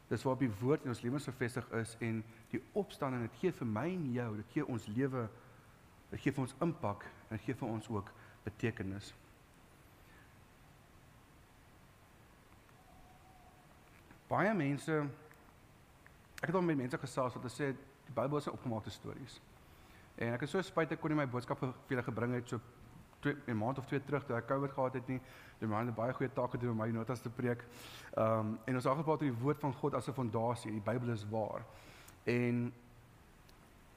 [0.10, 3.68] Dis waarop die woord in ons lewens gevestig is en die opstanding dit gee vir
[3.68, 5.30] my en jou, dit gee ons lewe
[6.10, 8.08] dit gee vir ons impak en dit gee vir ons ook
[8.44, 9.14] betekenis.
[14.30, 15.02] Baie mense
[16.40, 19.42] ek het al met mense gesels wat sê die Bybel is 'n opgemaakte stories.
[20.18, 22.60] En ek is so spyt ek kon nie my boodskap vir julle gebring het so
[23.26, 25.22] 'n maand of twee terug toe ek COVID gehad het nie.
[25.60, 27.64] Die man het baie goeie take gedoen om my notas te preek.
[28.18, 30.72] Ehm um, en ons het gepraat oor die woord van God as 'n fondasie.
[30.72, 31.66] Die Bybel is waar.
[32.24, 32.74] En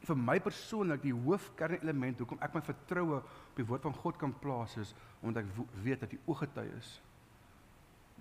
[0.00, 4.38] vir my persoonlik die hoofkernelement hoekom ek my vertroue op die woord van God kan
[4.38, 7.00] plaas is omdat ek weet dat die ooggetuies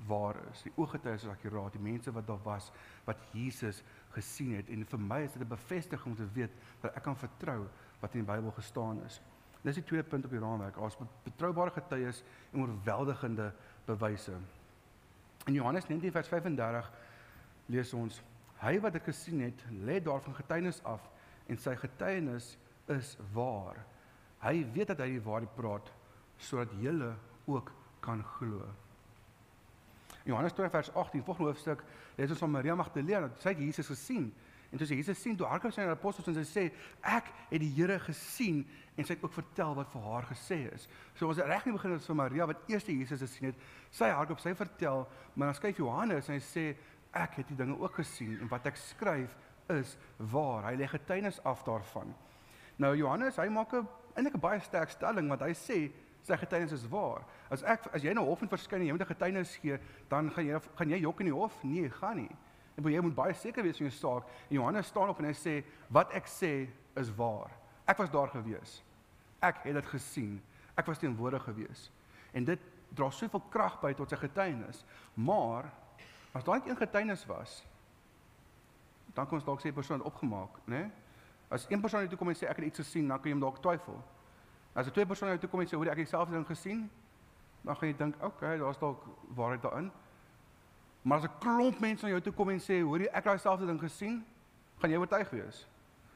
[0.08, 0.62] waar is.
[0.62, 1.76] Die ooggetuies is akuraat.
[1.76, 2.72] Die mense wat daar was
[3.06, 3.84] wat Jesus
[4.16, 7.18] gesien het en vir my is dit 'n bevestiging om te weet dat ek kan
[7.18, 7.68] vertrou
[8.00, 9.22] wat in die Bybel gestaan is.
[9.62, 10.76] Dis die tweede punt op die raamwerk.
[10.76, 13.54] Daar's betroubare getuies en oorweldigende
[13.86, 14.34] bewyse.
[15.46, 16.92] In Johannes 19 vers 35
[17.66, 18.22] lees ons:
[18.62, 21.10] Hy wat ek gesien het, lê daarvan getuienis af
[21.48, 22.58] en sy getuienis
[22.94, 23.86] is waar.
[24.42, 25.94] Hy weet dat hy die waarheid praat
[26.38, 27.14] sodat julle
[27.46, 28.66] ook kan glo.
[30.24, 31.84] Johannes 2 vers 18, volgende hoofstuk,
[32.16, 34.32] lees ons van Maria Magdalena, sy het Jesus gesien.
[34.72, 36.64] En toe sy Jesus sien, toe hardloop sy na die apostels en sy sê,
[37.04, 40.88] "Ek het die Here gesien." En sy het ook vertel wat vir haar gesê is.
[41.16, 43.56] So ons het reg nie begin met vir Maria wat eers Jesus gesien het.
[43.90, 46.76] Sy hardloop, sy vertel, maar dan skryf Johannes en hy sê,
[47.14, 49.36] "Ek het die dinge ook gesien en wat ek skryf
[49.70, 52.16] is waar." Hy lê getuienis af daarvan.
[52.78, 56.76] Nou Johannes, hy maak 'n eintlik 'n baie sterk stelling want hy sê sy getuienis
[56.76, 57.26] is waar.
[57.50, 59.80] As ek as jy nou hof en verskyn en jy moet 'n getuienis gee,
[60.10, 61.64] dan gaan jy gaan jy jok in die hof?
[61.64, 62.36] Nee, gaan nie.
[62.78, 64.28] En jy moet baie seker wees van jou saak.
[64.50, 67.52] En Johannes staan op en hy sê wat ek sê is waar.
[67.86, 68.84] Ek was daar gewees.
[69.42, 70.42] Ek het dit gesien.
[70.76, 71.92] Ek was teenwoordig gewees.
[72.34, 72.60] En dit
[72.96, 74.86] dra soveel krag by tot sy getuienis.
[75.14, 75.72] Maar
[76.34, 77.66] as net een getuienis was,
[79.14, 80.76] dan kon ons dalk sê persoon opgemaak, né?
[80.76, 80.92] Nee?
[81.52, 83.36] As een persoon net toe kom en sê ek het iets gesien, dan kan jy
[83.36, 83.98] hom dalk twyfel.
[84.74, 86.90] As 'n twee persone toe kom en sê hoor ek het dieselfde ding gesien,
[87.62, 89.04] dan gaan jy dink, "Oké, okay, daar's dalk
[89.36, 89.92] waarheid daarin."
[91.02, 93.34] Maar as 'n klomp mense na jou toe kom en sê, "Hoor jy ek het
[93.34, 94.26] dieselfde ding gesien,"
[94.80, 95.68] gaan jy oortuig wees.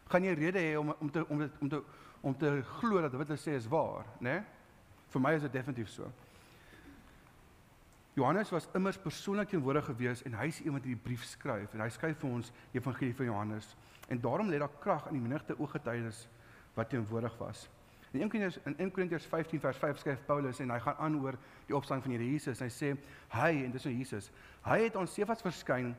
[0.10, 1.84] Gaan jy rede hê om om te om te om te
[2.22, 4.30] om te glo dat wat hulle sê is waar, né?
[4.30, 4.44] Nee?
[5.10, 6.12] Vir my is dit definitief so.
[8.16, 11.82] Johannes was immers persoonlik teenwoordig gewees en hy is iemand wat die brief skryf en
[11.84, 13.76] hy skryf vir ons die evangelie van Johannes
[14.08, 16.28] en daarom lê daar krag in die menigte ooggetuienis
[16.74, 17.66] wat teenwoordig was.
[18.16, 21.18] In 1 Korintiërs in 1 Korintiërs 15 vers 5 skryf Paulus en hy gaan aan
[21.20, 21.36] oor
[21.68, 22.62] die opstanding van Here Jesus.
[22.64, 22.94] Hy sê
[23.36, 24.30] hy en dis nou Jesus.
[24.64, 25.92] Hy het ons Sefas verskyn,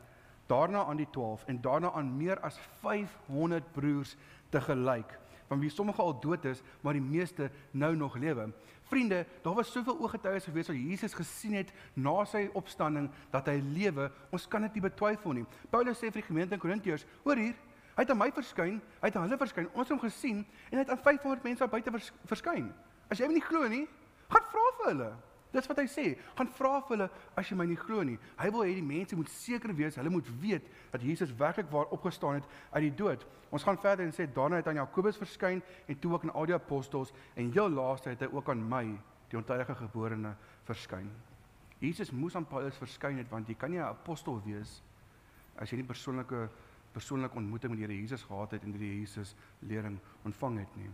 [0.48, 4.14] daarna aan die 12 en daarna aan meer as 500 broers
[4.48, 5.12] te gelyk,
[5.50, 8.48] van wie sommige al dood is, maar die meeste nou nog lewe.
[8.88, 13.59] Vriende, daar was soveel ooggetuies gewees wat Jesus gesien het na sy opstanding dat hy
[13.76, 14.09] lewe.
[14.33, 15.46] Ons kan dit nie betwyfel nie.
[15.68, 17.59] Paulus sê vir die gemeente in Korintiërs, hoor hier,
[17.96, 19.68] Hy het aan my verskyn, hy het aan hulle verskyn.
[19.72, 22.66] Ons het hom gesien en hy het aan 500 mense buite vers, verskyn.
[23.09, 23.87] As jy my nie glo nie,
[24.28, 25.09] gaan vra vir hulle.
[25.54, 26.04] Dis wat hy sê.
[26.37, 27.06] Gaan vra vir hulle
[27.40, 28.18] as jy my nie glo nie.
[28.37, 31.88] Hy wil hê die mense moet seker wees, hulle moet weet dat Jesus werklik waar
[31.96, 33.24] opgestaan het uit die dood.
[33.48, 36.50] Ons gaan verder en sê daarna het aan Jakobus verskyn en toe ook aan al
[36.50, 38.85] die apostels en heel laaste het hy ook aan my,
[39.32, 40.35] die ontydige geborene,
[40.68, 41.09] verskyn.
[41.80, 44.82] Jesus moes aan Paulus verskyn het want jy kan nie 'n apostel wees
[45.56, 46.48] as jy nie persoonlike
[46.96, 50.76] persoonlike ontmoeting met die Here Jesus gehad het en die Here Jesus lering ontvang het
[50.80, 50.90] nie.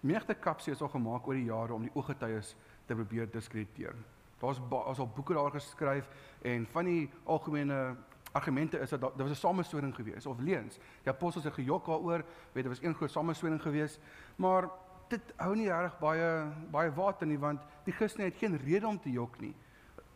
[0.00, 2.54] Menigte kapsie is al gemaak oor die jare om die ooggetuies
[2.86, 3.96] te probeer diskrediteer.
[4.38, 6.06] Daar's daar's al boeke daar geskryf
[6.46, 7.96] en van die algemene
[8.32, 10.78] argumente is dat daar was 'n sameswering gewees of leuns.
[11.02, 13.98] Die apostels het gejok daaroor, weet dit was een groot sameswering gewees,
[14.36, 14.70] maar
[15.08, 19.00] dit hou nie reg baie baie water nie want die Christene het geen rede om
[19.00, 19.54] te jok nie.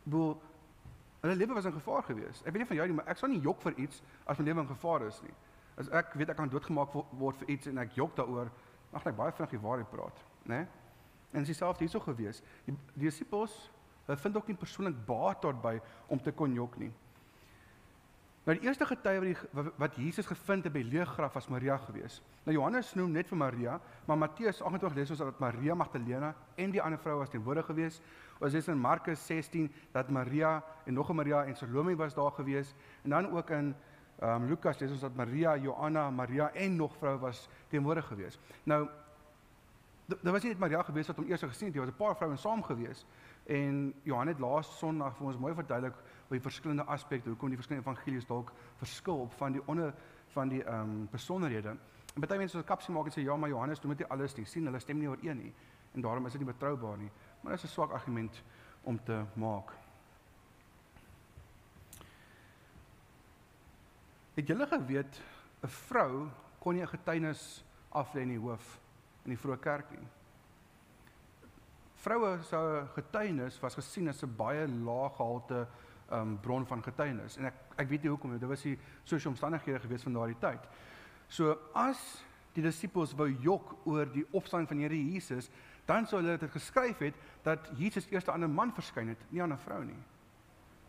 [0.03, 0.41] Bedoel
[1.23, 2.41] Hulle lewe was in gevaar gewees.
[2.43, 4.47] Ek weet nie van jou nie, maar ek sal nie jok vir iets as my
[4.49, 5.35] lewe in gevaar is nie.
[5.79, 8.51] As ek weet ek kan doodgemaak word vir iets en ek jok daaroor,
[8.93, 10.65] mag ek baie vinnig die waarheid praat, né?
[11.33, 12.43] En dis selfs hierso gewees.
[12.67, 12.75] Die,
[13.07, 13.55] disippels,
[14.09, 15.79] hulle vind ook nie persoonlik baat daarbey
[16.13, 16.91] om te kon jok nie.
[18.43, 22.19] Nou die eerste getuie wat die wat Jesus gevind het by leeggraf was Maria gewees.
[22.43, 23.77] Nou Johannes noem net vir Maria,
[24.09, 28.01] maar Matteus 28 lees ons dat Maria Magdalena en die ander vroue was teenwoordig gewees.
[28.43, 32.33] Ons lees in Markus 16 dat Maria en nog 'n Maria en Salome was daar
[32.33, 33.75] gewees en dan ook in
[34.23, 38.39] um, Lukas lees ons dat Maria, Johanna, Maria en nog vroue was teenwoordig gewees.
[38.63, 38.89] Nou
[40.07, 42.17] daar was nie net Maria gewees wat hom eers gesien het, daar was 'n paar
[42.17, 43.07] vroue saam gewees.
[43.47, 47.57] En Johan het laas Sondag vir ons mooi verduidelik oor die verskillende aspekte, hoekom die
[47.57, 49.95] verskillende evangelies dalk verskil op van die onder
[50.27, 51.77] van die ehm um, besonderhede.
[52.15, 54.45] En baie mense wat kapsie maak en sê ja, maar Johannes doen dit alles nie.
[54.45, 55.55] sien hulle stem nie ooreen nie.
[55.93, 57.11] En daarom is dit nie betroubaar nie.
[57.43, 58.43] Maar dit is 'n swak argument
[58.83, 59.73] om te maak.
[64.35, 65.21] Het julle geweet
[65.63, 66.29] 'n vrou
[66.59, 68.81] kon nie 'n getuienis aflê in die hoof
[69.25, 70.09] in die vroeë kerk nie?
[72.03, 72.59] vroue se
[72.97, 75.67] getuienis was gesien as 'n baie lae gehalte
[76.11, 79.81] um bron van getuienis en ek ek weet nie hoekom dit was die sosiale omstandighede
[79.81, 80.67] gewees van daardie tyd.
[81.29, 82.25] So as
[82.55, 85.51] die disippels wou jok oor die opstanding van Here Jesus,
[85.85, 89.43] dan sou hulle dit geskryf het dat Jesus eers aan 'n man verskyn het, nie
[89.43, 90.03] aan 'n vrou nie.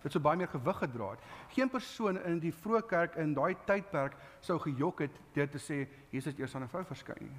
[0.03, 1.19] Dit sou baie meer gewig gedra het.
[1.47, 5.87] Geen persoon in die vroeë kerk in daai tydperk sou gejok het deur te sê
[6.09, 7.31] Jesus eers aan 'n vrou verskyn.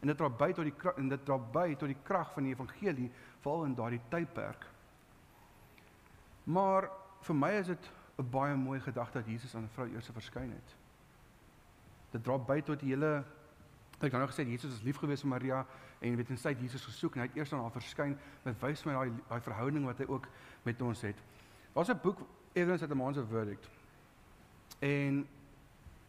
[0.00, 2.52] En dit dra by tot die en dit dra by tot die krag van die
[2.52, 4.66] evangelie veral in daardie tydperk.
[6.44, 6.90] Maar
[7.20, 10.50] vir my is dit 'n baie mooi gedagte dat Jesus aan 'n vrou eers verskyn
[10.50, 10.76] het.
[12.10, 13.24] Dit dra by tot die hele
[14.06, 15.66] ek het nou gesê Jesus is lief gewees vir Maria
[16.00, 18.16] en weet en sy het Jesus gesoek en hy het eers aan haar verskyn.
[18.44, 20.28] Dit wys my daai daai verhouding wat hy ook
[20.64, 21.16] met ons het.
[21.74, 22.18] Daar's 'n boek
[22.54, 23.68] Evidence at a Man's Verdict.
[24.78, 25.26] En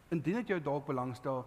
[0.08, 1.44] indien dit jou dalk belangstel,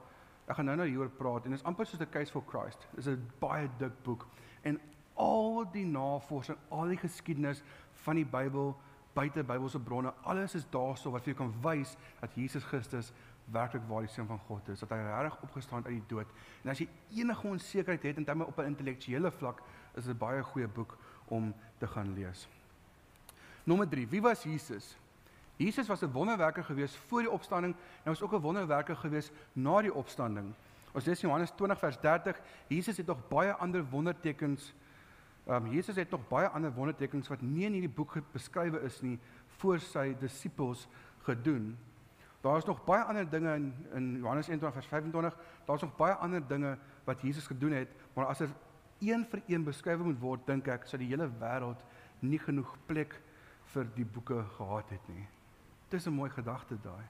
[0.47, 2.87] ek gaan nou-nou hieroor praat en dit is amper soos 'n case for Christ.
[2.95, 4.27] Dit is 'n baie dik boek
[4.61, 4.79] en
[5.13, 8.75] al die navorsing, al die geskiedenis van die Bybel,
[9.13, 13.13] buite Bybelse bronne, alles is daarso wat vir jou kan wys dat Jesus Christus
[13.51, 16.27] werklik waar die seun van God is, dat hy reg opgestaan uit die dood.
[16.63, 16.87] En as jy
[17.21, 19.61] enige onsekerheid het in terme op 'n intellektuele vlak,
[19.95, 22.47] is dit 'n baie goeie boek om te gaan lees.
[23.63, 24.07] Nommer 3.
[24.07, 24.97] Wie was Jesus?
[25.57, 29.81] Jesus was 'n wonderwerker gewees voor die opstanding en was ook 'n wonderwerker gewees na
[29.81, 30.53] die opstanding.
[30.91, 32.41] Ons lees Johannes 20 vers 30.
[32.67, 34.73] Jesus het nog baie ander wondertekens
[35.47, 39.19] Um Jesus het nog baie ander wondertekens wat nie in hierdie boek beskrywe is nie
[39.59, 40.87] voor sy disippels
[41.27, 41.75] gedoen.
[42.45, 45.37] Daar is nog baie ander dinge in in Johannes 21 vers 25.
[45.65, 48.49] Daar's nog baie ander dinge wat Jesus gedoen het, maar as er
[48.99, 51.81] een vir een beskryf moet word, dink ek sou die hele wêreld
[52.19, 53.15] nie genoeg plek
[53.73, 55.25] vir die boeke gehad het nie.
[55.89, 57.05] Dis 'n mooi gedagte daai.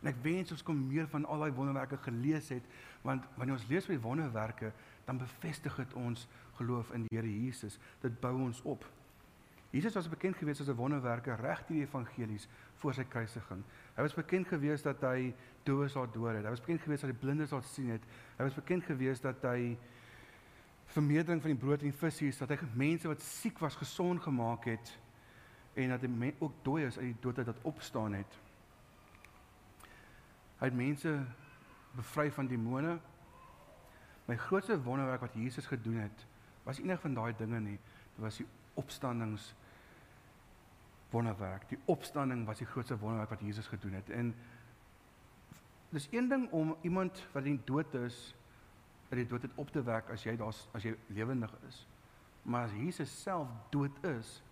[0.00, 2.64] En ek wens ons kon meer van al daai wonderwerke gelees het,
[3.02, 4.72] want wanneer ons lees oor die wonderwerke,
[5.04, 7.78] dan bevestig dit ons geloof in die Here Jesus.
[8.00, 8.84] Dit bou ons op.
[9.70, 13.62] Jesus was bekend gewees as 'n wonderwerker reg deur die evangelies voor sy kruisiging.
[13.94, 16.44] Hy was bekend gewees dat hy dooes laat hoor het.
[16.44, 18.02] Hy was bekend gewees dat hy blindes laat sien het.
[18.36, 19.78] Hy was bekend gewees dat hy
[20.90, 24.22] vermeerdering van die brood en die visse is, dat hy mense wat siek was gesond
[24.22, 24.98] gemaak het
[25.74, 28.38] en dat hy ook dooies uit die dood uit dat opstaan het.
[30.58, 31.14] Hy het mense
[31.94, 32.98] bevry van demone.
[34.26, 36.26] My grootste wonderwerk wat Jesus gedoen het,
[36.62, 37.78] was enig van daai dinge nie.
[38.16, 39.54] Dit was die opstandings
[41.10, 41.68] wonderwerk.
[41.68, 44.10] Die opstanding was die grootste wonderwerk wat Jesus gedoen het.
[44.10, 44.34] En
[45.90, 48.34] dis een ding om iemand wat in dood is
[49.10, 51.86] uit die dood uit op te wek as jy daar as jy lewendig is.
[52.42, 54.42] Maar as Jesus self dood is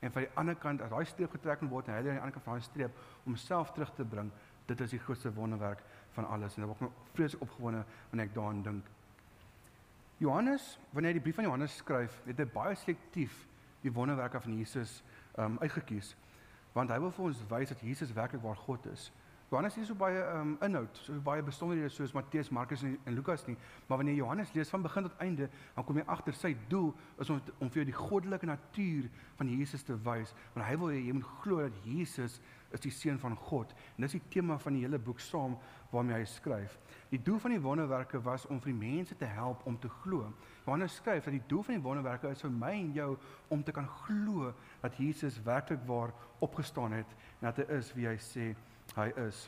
[0.00, 2.36] en van die ander kant as daai streep getrek word en hy aan die ander
[2.36, 4.30] kant van daai streep om self terug te bring,
[4.68, 5.82] dit is die grootste wonderwerk
[6.14, 8.92] van alles en ek word vreeslik opgewonde wanneer ek daaraan dink.
[10.22, 13.34] Johannes, wanneer hy die brief van Johannes skryf, het hy baie selektief
[13.82, 15.00] die wonderwerke van Jesus
[15.38, 16.14] um uitgekies.
[16.74, 19.10] Want hy wil vir ons wys dat Jesus werklik waar God is.
[19.50, 23.44] Johannes het so baie um inhoud, so baie besonderhede soos Matteus, Markus en, en Lukas
[23.46, 26.90] nie, maar wanneer Johannes lees van begin tot einde, dan kom jy agter sy doel
[27.22, 29.06] is om om vir jou die goddelike natuur
[29.38, 32.40] van Jesus te wys, want hy wil hê jy moet glo dat Jesus
[32.74, 33.72] is die seun van God.
[33.94, 35.56] En dis die tema van die hele boek saam
[35.92, 36.76] waarmee hy skryf.
[37.12, 40.32] Die doel van die wonderwerke was om vir die mense te help om te glo.
[40.64, 43.10] Johannes skryf dat die doel van die wonderwerke is vir my en jou
[43.54, 48.08] om te kan glo dat Jesus werklik waar opgestaan het en dat hy is wie
[48.10, 48.54] hy sê
[48.96, 49.46] hy is.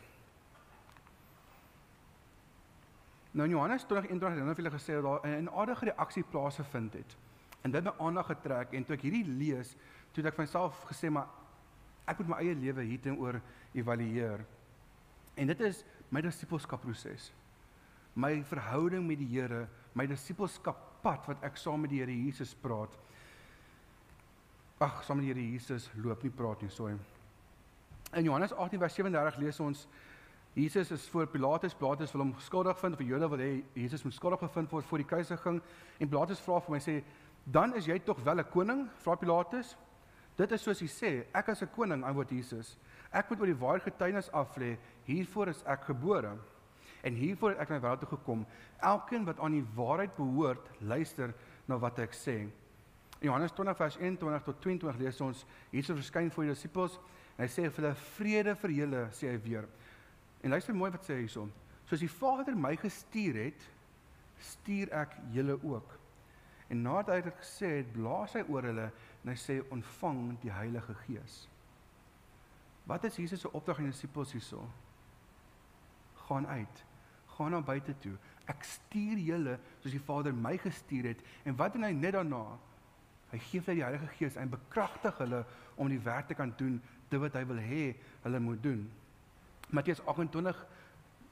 [3.36, 7.16] Nou in Johannes 20:21 het hulle gesê dat daar 'n aardige reaksie plaasgevind het.
[7.62, 9.76] En dit het my aandag getrek en toe ek hierdie lees,
[10.12, 11.26] toe het ek vir myself gesê maar
[12.06, 13.40] ek moet my eie lewe hieroor
[13.74, 14.44] evalueer.
[15.36, 17.32] En dit is my disippelskap proses.
[18.16, 22.54] My verhouding met die Here, my disippelskap pad wat ek saam met die Here Jesus
[22.62, 22.94] praat.
[24.80, 26.96] Ag, saam met die Here Jesus loop nie praat nie, sorry.
[28.14, 29.86] In Johannes 18 vers 37 lees ons
[30.56, 34.14] Jesus is voor Pilatus, Pilatus wil hom skuldig vind die Jode wil hê Jesus moet
[34.16, 35.58] skuldig bevind word voor die keiserging
[36.00, 37.02] en Pilatus vra vir my sê,
[37.44, 39.76] "Dan is jy tog wel 'n koning?" vra Pilatus.
[40.36, 42.76] Dit is soos hy sê, ek as 'n koning, antwoord Jesus.
[43.12, 46.36] Ek moet oor die ware getuienis af lê, hiervoor is ek gebore.
[47.02, 48.46] En hiervoor het ek na wêreld toe gekom.
[48.82, 51.34] Elkeen wat aan die waarheid behoort, luister
[51.66, 52.50] na wat ek sê.
[53.20, 56.98] In Johannes 20 vers 21 tot 22 lees ons Jesus verskyn voor die disippels
[57.38, 59.68] en hy sê vir hulle vrede vir julle, sê hy weer.
[60.42, 61.52] En luister mooi wat sê hy hierson.
[61.86, 63.68] Soos die Vader my gestuur het,
[64.42, 65.94] stuur ek julle ook.
[66.68, 68.90] En nadat hy dit gesê het, blaas hy oor hulle
[69.26, 71.48] en hy sê ontvang die Heilige Gees.
[72.86, 74.62] Wat is Jesus se opdrag aan die disippels hierso?
[76.28, 76.84] Gaan uit.
[77.34, 78.14] Gaan na buite toe.
[78.46, 82.44] Ek stuur julle soos die Vader my gestuur het en wat doen hy net daarna?
[83.32, 85.42] Hy gee vir die Heilige Gees en bekragtig hulle
[85.74, 86.78] om die werk te kan doen
[87.10, 87.82] dit wat hy wil hê
[88.22, 88.86] hulle moet doen.
[89.74, 90.62] Matteus 28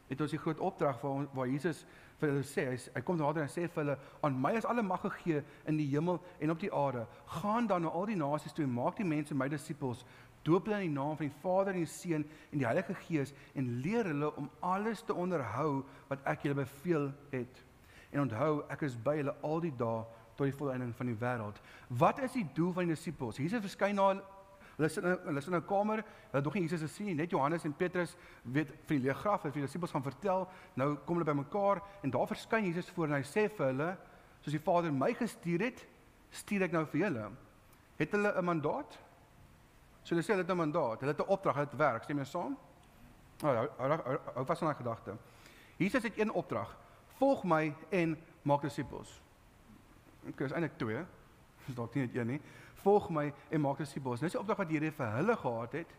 [0.08, 1.84] het ons die groot opdrag waar waar Jesus
[2.20, 4.82] vir hulle sê, hy, hy kom nader en sê vir hulle, "Aan my is alle
[4.82, 7.06] mag gegee in die hemel en op die aarde.
[7.26, 10.04] Gaan dan na al die nasies toe en maak die mense my disippels,
[10.44, 13.32] doop hulle in die naam van die Vader en die Seun en die Heilige Gees
[13.54, 17.64] en leer hulle om alles te onderhou wat ek julle beveel het.
[18.12, 20.04] En onthou, ek is by julle al die dae
[20.36, 23.36] tot die volëinding van die wêreld." Wat is die doel van die disippels?
[23.36, 24.20] Jesus verskyn na
[24.76, 27.14] Hulle sit in hulle sit in 'n kamer, hulle het nog nie Jesus gesien nie.
[27.14, 30.48] Net Johannes en Petrus weet vir die leë graf, het vir die disippels gaan vertel.
[30.74, 33.96] Nou kom hulle bymekaar en daar verskyn Jesus voor en hy sê vir hulle,
[34.40, 35.86] soos die Vader my gestuur het,
[36.30, 37.30] stuur ek nou vir julle.
[37.98, 38.98] Het hulle 'n mandaat?
[40.02, 42.02] So hulle sê hulle het 'n mandaat, hulle het 'n opdrag, hulle het werk.
[42.02, 42.56] Stem jy saam?
[43.42, 45.16] Nou, hou hou vas aan daai gedagte.
[45.76, 46.76] Jesus het een opdrag.
[47.18, 49.22] Volg my en maak disippels.
[50.26, 51.04] Ek is eintlik twee.
[51.66, 52.40] Dis dalk nie net een nie
[52.84, 54.22] volg my en maak disippels.
[54.22, 55.94] Dis die opdrag wat Here vir hulle gehad het.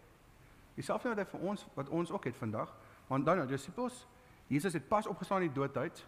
[0.75, 2.73] Dieselfde wat hy vir ons wat ons ook het vandag.
[3.09, 4.05] Want dan nou disippels,
[4.47, 6.05] Jesus het pas opgestaan uit die dood uit.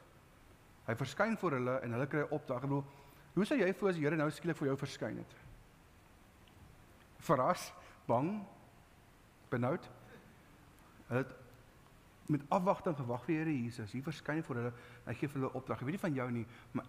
[0.87, 2.63] Hy verskyn voor hulle en hulle kry 'n opdrag.
[2.63, 2.85] Ek bedoel,
[3.33, 5.35] hoe sou jy voel as die Here nou skielik vir jou verskyn het?
[7.19, 7.73] Verras,
[8.05, 8.45] bang,
[9.49, 9.89] benoud.
[11.07, 11.35] Hulle het
[12.27, 13.91] met afwagting gewag vir Here Jesus.
[13.91, 14.73] Hier verskyn voor hulle.
[15.05, 15.79] Hy gee vir hulle opdrag.
[15.79, 16.85] Ek weet nie van jou nie, maar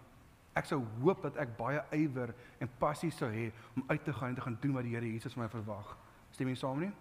[0.57, 4.33] Ek sou hoop dat ek baie ywer en passie sou hê om uit te gaan
[4.33, 5.93] en te gaan doen wat die Here Jesus van my verwag.
[6.31, 6.91] Stem jy saam nie?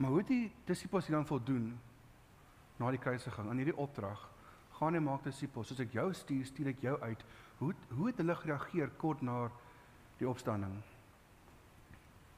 [0.00, 1.72] Maar hoe die disippels hier dan voldoen
[2.80, 4.24] na die kruisiging aan hierdie opdrag,
[4.78, 5.68] gaan en maak disippels.
[5.70, 7.20] Soos ek jou stuur, stuur ek jou uit.
[7.60, 9.36] Hoe hoe het hulle gereageer kort na
[10.18, 10.74] die opstanding?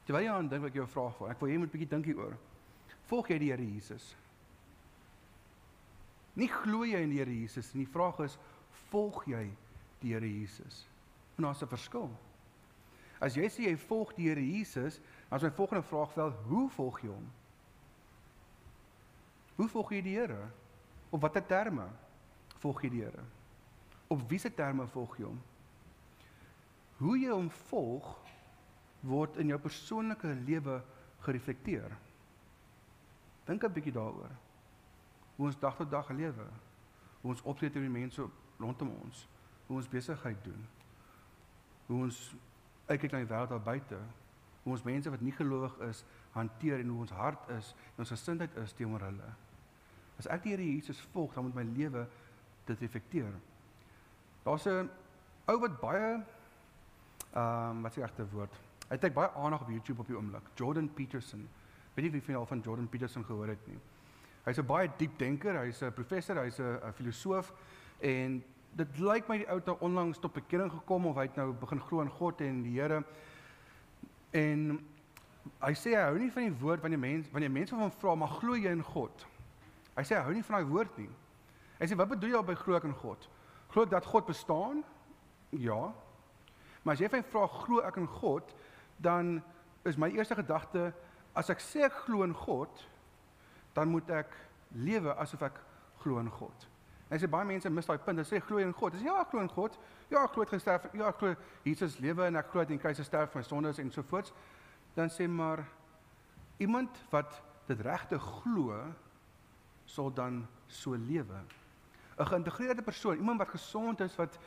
[0.05, 2.11] Terwyl jy aan dink wat ek jou vra vir, ek wil jy moet bietjie dink
[2.11, 2.37] hieroor.
[3.09, 4.11] Volg jy die Here Jesus?
[6.35, 7.87] Nie glo jy in die Here Jesus nie.
[7.87, 8.37] Die vraag is,
[8.91, 9.45] volg jy
[10.01, 10.87] die Here Jesus?
[11.37, 12.11] En daar's 'n verskil.
[13.21, 16.71] As jy sê jy volg die Here Jesus, dan is my volgende vraag wel, hoe
[16.71, 17.31] volg jy hom?
[19.57, 20.51] Hoe volg jy die Here?
[21.11, 21.89] Op watter terme
[22.59, 23.25] volg jy die Here?
[24.09, 25.41] Op wiese terme volg jy hom?
[26.97, 28.25] Hoe jy hom volg
[29.05, 30.79] word in jou persoonlike lewe
[31.25, 31.93] gereflekteer.
[33.47, 34.31] Dink 'n bietjie daaroor.
[35.37, 36.47] Hoe ons dag tot dag lewe.
[37.21, 39.29] Hoe ons optree teenoor die mense rondom ons,
[39.67, 40.67] hoe ons besigheid doen,
[41.87, 42.35] hoe ons
[42.87, 43.99] kyk na die wêreld daar buite,
[44.65, 48.15] hoe ons mense wat nie gelowig is hanteer en hoe ons hart is en ons
[48.15, 49.31] gesindheid is teenoor hulle.
[50.19, 52.07] As ek die Here Jesus volg, dan moet my lewe
[52.69, 53.33] dit reflekteer.
[54.45, 54.91] Daar's 'n
[55.47, 56.25] ou wat baie
[57.35, 58.55] ehm um, wat die regte woord?
[58.89, 60.43] Hy het baie aandag op YouTube op die oomblik.
[60.55, 61.49] Jordan Peterson.
[61.95, 63.79] Weet jy wie van al van Jordan Peterson gehoor het nie?
[64.45, 67.53] Hy's 'n baie diep denker, hy's 'n professor, hy's 'n filosoof
[68.05, 68.41] En
[68.77, 71.81] dit lyk my die ou het onlangs tot bekering gekom of hy het nou begin
[71.81, 73.01] glo in God en die Here.
[74.35, 74.65] En
[75.61, 78.17] hy sê hy hou nie van die woord wanneer mense wanneer mense van hom vra
[78.19, 79.25] maar glo jy in God?
[79.95, 81.11] Hy sê hy hou nie van daai woord nie.
[81.79, 83.29] Hy sê wat bedoel jy by glo ek in God?
[83.73, 84.85] Glo dat God bestaan?
[85.65, 85.81] Ja.
[86.83, 88.53] Maar as jy van vra glo ek in God,
[89.01, 89.39] dan
[89.89, 90.91] is my eerste gedagte
[91.35, 92.85] as ek sê ek glo in God,
[93.75, 94.37] dan moet ek
[94.77, 95.57] lewe asof ek
[96.03, 96.69] glo in God.
[97.11, 98.19] Hy sê baie mense mis daai punt.
[98.19, 98.97] Hulle sê glo in God.
[98.97, 99.79] Dis ja, ek glo in God.
[100.11, 100.89] Ja, ek glo het gesterf.
[100.97, 101.35] Ja, ek glo
[101.67, 104.33] Jesus lewe en ek glo dat hy kruis gesterf vir my sondes en so voort.
[104.97, 105.65] Dan sê maar
[106.63, 108.79] iemand wat dit regte glo
[109.91, 111.45] sal dan so lewe.
[112.15, 114.39] 'n Geïntegreerde persoon, iemand wat gesond is, wat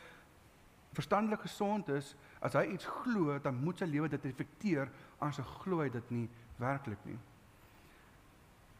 [0.94, 4.90] verstandelik gesond is, as hy iets glo, dan moet sy lewe dit reflekteer,
[5.20, 7.18] anders glo hy dit nie werklik nie.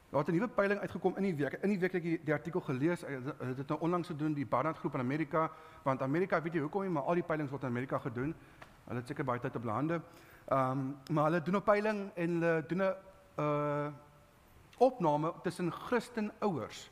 [0.10, 1.54] Daar het 'n nuwe peiling uitgekom in die week.
[1.54, 3.02] In die week het ek die, die artikel gelees.
[3.02, 5.52] Hulle het dit nou onlangs gedoen die Barnard groep in Amerika,
[5.84, 8.36] want Amerika, weet jy hoekom nie, maar al die peilings word in Amerika gedoen.
[8.86, 10.02] Hulle het seker baie tyd op hulle hande.
[10.48, 12.94] Ehm, um, maar hulle doen 'n peiling en hulle doen 'n
[13.40, 13.88] uh
[14.78, 16.92] opname tussen Christen ouers.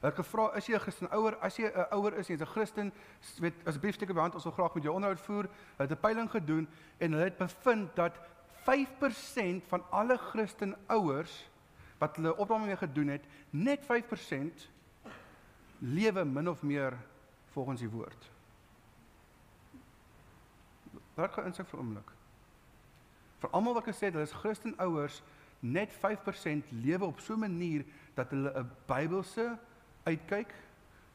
[0.00, 1.36] Het gevra, is jy 'n Christen ouer?
[1.36, 2.92] As jy 'n ouer is, jy's 'n Christen,
[3.38, 5.48] weet asseblief steek die hand, ons wil graag met jou onderhoud voer.
[5.76, 6.68] Hulle het 'n peiling gedoen
[6.98, 8.20] en hulle het bevind dat
[8.62, 11.50] 5% van alle Christen ouers
[11.98, 14.68] wat hulle opname mee gedoen het, net 5%
[15.78, 16.96] lewe min of meer
[17.54, 18.30] volgens die woord.
[21.14, 22.12] Wat gaan insig vir oomblik?
[23.42, 25.22] Vir almal wat gesê het hulle is Christen ouers,
[25.60, 27.84] net 5% lewe op so 'n manier
[28.14, 29.58] dat hulle 'n Bybelse
[30.02, 30.54] uitkyk,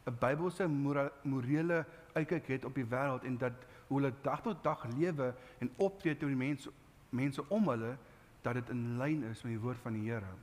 [0.05, 0.67] 'n Bybelse
[1.23, 3.53] morele uitkyk het op die wêreld en dat
[3.87, 6.71] hoe hulle dag tot dag lewe en optree teenoor die mense
[7.09, 7.97] mense om hulle
[8.41, 10.33] dat dit in lyn is met die woord van die Here.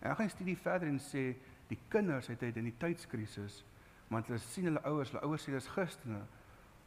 [0.00, 1.34] En ek gaan studie verder en sê
[1.70, 3.64] die kinders het die tydskrisis
[4.10, 6.24] want hulle sien hulle ouers, hulle ouers sê hulle is Christene,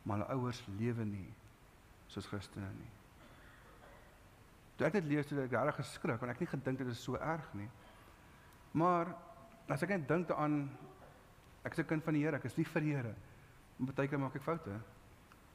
[0.03, 1.30] maar hulle ouers lewe nie
[2.11, 2.89] soos Christene nie.
[4.76, 7.03] Toe ek dit lees, het ek reg geskrik want ek het nie gedink dit is
[7.05, 7.70] so erg nie.
[8.76, 9.14] Maar
[9.72, 10.66] as ek net dink daaraan
[11.64, 13.16] ek is 'n kind van die Here, ek is lief vir die Here.
[13.78, 14.80] Maar baie keer maak ek foute.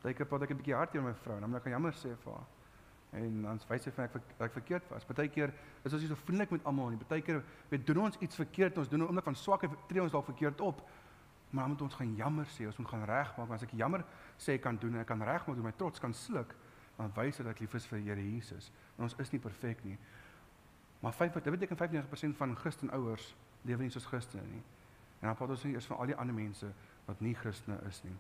[0.03, 2.17] Baie keer praat ek 'n bietjie hard teenoor my vrou, dan moet ek jammer sê
[2.17, 2.58] vir haar.
[3.17, 5.07] En dan wys sy vir ek dat ek verkeerd was.
[5.09, 5.53] Baie keer
[5.83, 7.01] is ons nie so vriendelik met almal nie.
[7.09, 10.13] Baie keer weet doen ons iets verkeerd, ons doen 'n oomblik van swakheid, tree ons
[10.13, 10.83] dalk verkeerd op.
[11.51, 13.51] Maar dan moet ons gaan jammer sê, ons moet gaan regmaak.
[13.51, 14.05] As ek jammer
[14.37, 16.55] sê ek kan doen en ek kan regmaak, my trots kan sluk,
[16.97, 18.73] dan wys dit dat ek lief is vir Here Jesus.
[18.97, 19.99] En ons is nie perfek nie.
[21.01, 24.63] Maar 5 dit beteken 95% van Christen ouers lewe nie soos Christene nie.
[25.21, 26.71] En dan praat ons nie eers van al die ander mense
[27.07, 28.15] wat nie Christene is nie.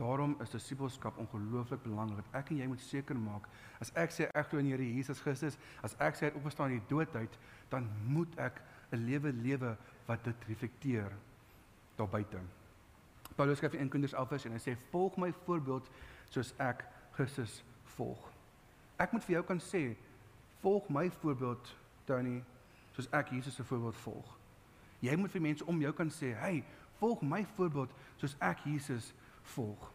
[0.00, 2.24] Daarom is disippelskap ongelooflik belangrik.
[2.32, 3.48] Ek en jy moet seker maak
[3.84, 6.72] as ek sê ek glo in Here Jesus Christus, as ek sê hy het opgestaan
[6.72, 7.36] uit die dood uit,
[7.68, 9.76] dan moet ek 'n lewe lewe
[10.06, 11.12] wat dit reflekteer
[11.96, 12.40] daar buite.
[13.36, 15.90] Paulus skryf in Korintiërs 11 en hy sê volg my voorbeeld
[16.30, 17.62] soos ek Christus
[17.96, 18.32] volg.
[18.96, 19.96] Ek moet vir jou kan sê
[20.62, 21.76] volg my voorbeeld
[22.06, 22.42] Tony
[22.92, 24.38] soos ek Jesus se voorbeeld volg.
[25.00, 26.64] Jy moet vir mense om jou kan sê, "Hey,
[26.98, 29.92] volg my voorbeeld soos ek Jesus volg."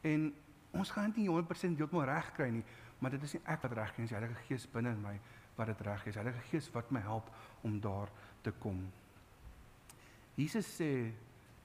[0.00, 0.34] En
[0.70, 2.64] ons gaan nie 100% heeltemal reg kry nie,
[2.98, 5.00] maar dit is nie ek wat reg kry nie, dis die Heilige Gees binne in
[5.00, 5.20] my
[5.56, 6.14] wat dit reg is.
[6.14, 7.30] Die Heilige Gees wat my help
[7.62, 8.08] om daar
[8.42, 8.92] te kom.
[10.36, 11.12] Jesus sê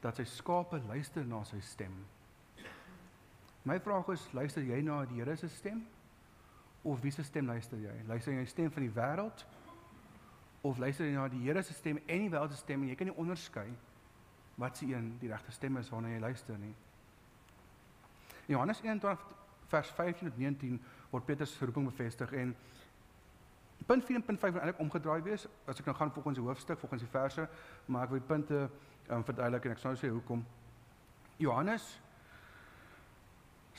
[0.02, 1.94] dat sy skape luister na sy stem.
[3.68, 5.84] My vraag is, luister jy na die Here se stem?
[6.82, 7.94] Of wie se stem luister jy?
[8.10, 9.44] Luister jy na die stem van die wêreld
[10.66, 12.96] of luister jy na die Here se stem en die wêreld se stem en jy
[12.98, 13.68] kan nie onderskei
[14.62, 16.74] wat se een die regte stem is waarna jy luister nie.
[18.52, 19.18] Johannes 21
[19.72, 20.80] vers 15 tot 19
[21.12, 22.56] word Petrus se roeping bevestig en
[23.88, 26.46] punt 4 en punt 5 moet eintlik omgedraai wees as ek nou gaan volgens die
[26.46, 27.48] hoofstuk, volgens die verse,
[27.86, 28.60] maar ek wil die punte
[29.08, 30.44] um, verduidelik en ek sou sê hoekom.
[31.42, 31.88] Johannes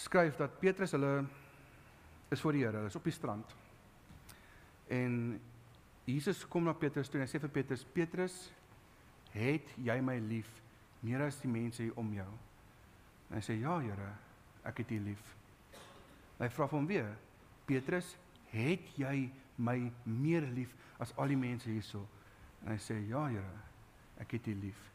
[0.00, 1.12] skryf dat Petrus hulle
[2.32, 3.54] is voor die Here, hulle is op die strand.
[4.88, 5.38] En
[6.08, 8.40] Jesus kom na Petrus toe en hy sê vir Petrus: "Petrus,
[9.36, 10.50] het jy my lief
[11.04, 12.30] meer as die mense hier om jou?"
[13.30, 14.10] En hy sê: "Ja, Here,
[14.64, 15.22] ek het U lief."
[16.38, 17.16] Hy vra hom weer:
[17.66, 18.16] "Petrus,
[18.50, 22.06] het jy my meer lief as al die mense hierso?"
[22.64, 23.60] En hy sê: "Ja, Here,
[24.18, 24.90] ek het U lief."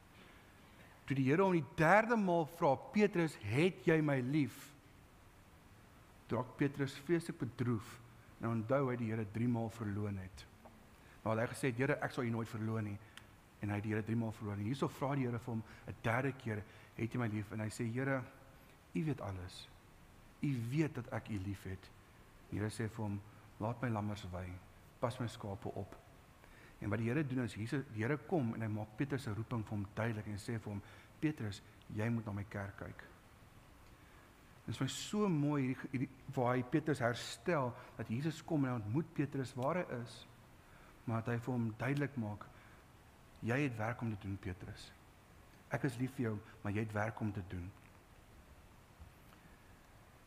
[1.06, 4.74] Toe die Here hom die derde maal vra: "Petrus, het jy my lief?"
[6.28, 8.00] Draak Petrus vreeslik bedroef
[8.42, 10.46] en onthou hy die Here 3 maal verloon het.
[11.24, 12.98] Maar hy gesê Here, ek sal U nooit verloon nie.
[13.64, 14.66] En hy het die Here 3 maal verloon.
[14.68, 16.64] Hierso vra die Here vir hom 'n derde keer,
[16.96, 18.24] "Het jy my lief?" En hy sê, "Here,
[18.98, 19.70] U weet alles.
[20.42, 21.90] U weet dat ek U liefhet."
[22.50, 23.22] Die Here sê vir hom,
[23.60, 24.46] "Laat my lammers wy.
[25.00, 25.98] Pas my skape op."
[26.80, 29.34] En wat die Here doen is Jesus, die Here kom en hy maak Petrus se
[29.34, 30.82] roeping vir hom duidelik en sê vir hom,
[31.20, 31.62] "Petrus,
[31.96, 33.04] jy moet na my kerk kyk."
[34.66, 38.72] Dit is vir so mooi hierdie, hierdie waar hy Petrus herstel dat Jesus kom en
[38.72, 40.28] hy ontmoet Petrus waar hy is
[41.08, 42.46] maar dat hy vir hom duidelik maak
[43.48, 44.90] jy het werk om te doen Petrus.
[45.72, 46.34] Ek is lief vir jou,
[46.64, 47.68] maar jy het werk om te doen.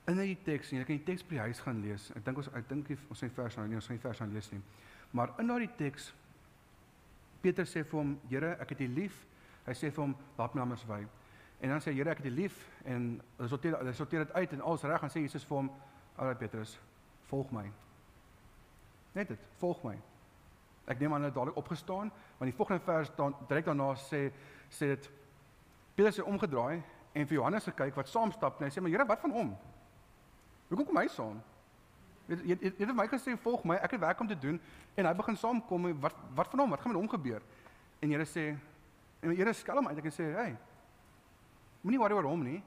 [0.09, 2.09] In die teks, jy kan die teks by die huis gaan lees.
[2.16, 4.48] Ek dink ons ek dink ons sien vers nou nie, ons sien vers aan lees
[4.53, 4.61] nie.
[5.12, 6.12] Maar in daardie teks
[7.40, 9.16] Petrus sê vir hom, Here, ek het U lief.
[9.66, 11.01] Hy sê vir hom, laat my anders wy.
[11.61, 14.57] En dan sê Here, ek het U lief en hulle sorteer hulle sorteer dit uit
[14.57, 15.70] en alles reg en sê Jesus vir hom,
[16.16, 16.78] "Alraai Petrus,
[17.30, 17.70] volg my."
[19.14, 19.96] Net dit, volg my.
[20.86, 24.30] Ek neem aan hulle dadelik opgestaan, want die volgende vers dan direk daarna sê
[24.70, 25.11] sê dit
[25.94, 26.82] Petrus het omgedraai
[27.12, 29.57] en vir Johannes gekyk wat saam stap en hy sê maar Here, wat van hom?
[30.70, 31.38] Hoekom kom hy saam?
[32.30, 34.58] Weet jy jy het my gesê volg my, ek het werk om te doen
[34.94, 36.70] en hy begin saamkom wat wat van hom?
[36.70, 37.42] Wat gaan met hom gebeur?
[37.98, 38.52] En Here sê
[39.20, 40.56] en Here skelm eintlik en sê, "Hey,
[41.82, 42.62] moenie worry oor hom nie.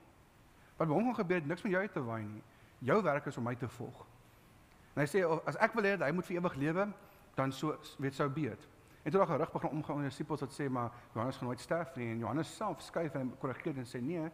[0.77, 2.43] Wat met hom gaan gebeur, het niks met jou te waai nie.
[2.79, 4.05] Jou werk is om my te volg."
[4.95, 6.93] En hy sê as ek wil hê hy moet vir ewig lewe,
[7.35, 8.67] dan so weet sou beet.
[9.03, 11.59] En toe daag gerig begin omgaan met die disippels wat sê maar Johannes gaan nooit
[11.59, 14.31] sterf nie en Johannes self skuif en korrigeer en sê nee.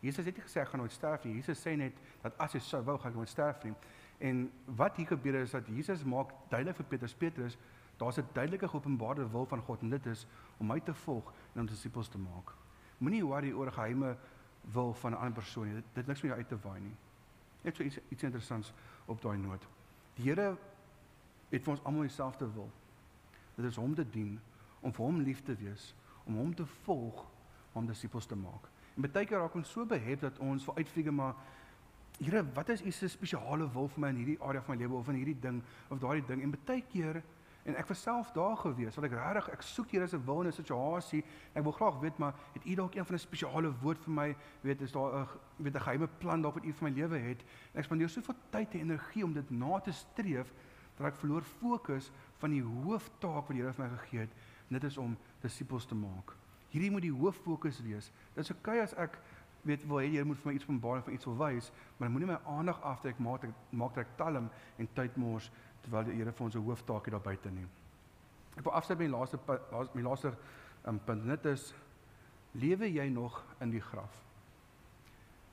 [0.00, 1.34] Jesus het nie gesê hy gaan nooit sterf nie.
[1.34, 3.74] Jesus sê net dat as hy sou wou gaan hy nooit sterf nie.
[4.20, 7.58] En wat hier gebeur is dat Jesus maak duidelik vir Petrus Petrus
[8.00, 10.26] daar's 'n duidelike geopenbaarde wil van God en dit is
[10.58, 12.54] om my te volg en om disippels te maak.
[12.98, 14.16] Moenie worry oor geheime
[14.72, 15.74] wil van 'n ander persoon nie.
[15.74, 16.96] Dit, dit niks met jou uit te waai nie.
[17.62, 18.72] Net so iets iets interessants
[19.04, 19.66] op daai noot.
[20.14, 20.56] Die Here
[21.50, 22.70] het vir ons almal dieselfde wil.
[23.54, 24.40] Dit is hom te dien,
[24.80, 25.94] om vir hom lief te wees,
[26.24, 27.26] om hom te volg,
[27.72, 28.69] om disippels te maak.
[28.96, 31.34] En baie keer raak ons so behep dat ons wil uitfigure maar
[32.20, 34.98] Here, wat is u se spesiale wil vir my in hierdie area van my lewe
[34.98, 36.42] of in hierdie ding of daardie ding?
[36.44, 37.22] En baie keer
[37.64, 40.48] en ek was self daar gewees, want ek regtig ek soek Here se wil in
[40.48, 41.22] 'n situasie.
[41.54, 44.36] Ek wil graag weet maar het u dalk een van 'n spesiale woord vir my?
[44.60, 45.26] Weet is daar 'n
[45.56, 47.40] weet 'n geheime plan dalk wat u vir my lewe het?
[47.72, 50.52] En ek spandeer soveel tyd en energie om dit na te streef
[50.96, 54.30] dat ek verloor fokus van die hooftaak wat die Here vir my gegee het,
[54.68, 56.39] dit is om disippels te maak.
[56.70, 58.10] Hierdie moet die hoof fokus wees.
[58.34, 59.18] Dit is okay as ek
[59.66, 62.38] weet hê jy moet vir my iets openbaar of iets wil wys, maar moenie my
[62.48, 64.48] aandag aftrek maak ek maak ek talm
[64.78, 65.50] en tyd mors
[65.82, 67.68] terwyl die Here vir ons 'n hooftaakie daar buite neem.
[68.56, 69.38] Ek wil afsluit met die laaste
[69.94, 70.36] my laaste
[70.86, 71.26] um, punt.
[71.26, 71.74] Dit is
[72.52, 74.24] lewe jy nog in die graf?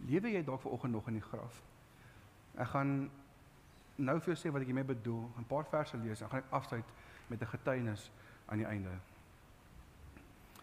[0.07, 1.61] Lewe jy dalk vanoggend nog in die graf?
[2.57, 3.09] Ek gaan
[3.97, 5.29] nou vir jou sê wat ek hiermee bedoel.
[5.37, 6.85] 'n Paar verse lees en gaan ek afsluit
[7.27, 8.11] met 'n getuienis
[8.45, 8.99] aan die einde.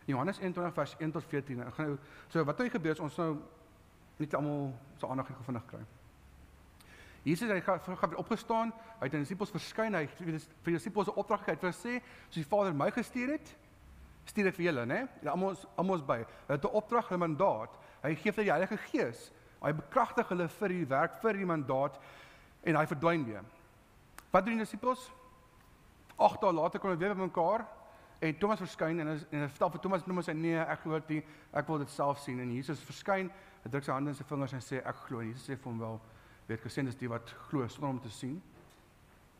[0.04, 1.60] Johannes 21 vers 1 tot 14.
[1.60, 1.98] Ek gaan nou
[2.28, 3.30] so wat het gebeur as ons nou
[4.20, 5.82] net almal so aandag het gevindig kry.
[7.24, 11.08] Jesus hy gaan opgestaan, hy het aan die disippels verskyn, hy het vir die disippels
[11.08, 13.56] 'n opdrag gegee, hy het gesê, soos die Vader my gestuur het,
[14.26, 15.08] stuur ek vir julle, né?
[15.24, 16.18] Almal almal is by.
[16.48, 17.78] Hy het 'n opdrag, 'n mandaat.
[18.02, 19.32] Hy gee vir die Heilige Gees.
[19.62, 21.98] Hy bekragtig hulle vir die werk, vir die mandaat
[22.62, 23.44] en hy verdwyn weer.
[24.30, 25.10] Wat doen die disippels?
[26.16, 27.66] 8 dae later kom hulle weer bymekaar
[28.18, 31.24] En Thomas verskyn en en hy vertel vir Thomas Thomas hy nee, ek glo dit,
[31.52, 33.30] ek wil dit self sien en Jesus verskyn,
[33.64, 35.20] hy druk sy hande in sy vingers en sê ek glo.
[35.20, 36.00] Jesus sê vir hom wel,
[36.48, 38.42] weet gesien is die wat glo sonder om te sien.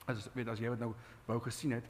[0.06, 0.92] As weet as jy wat nou
[1.26, 1.86] wou gesien het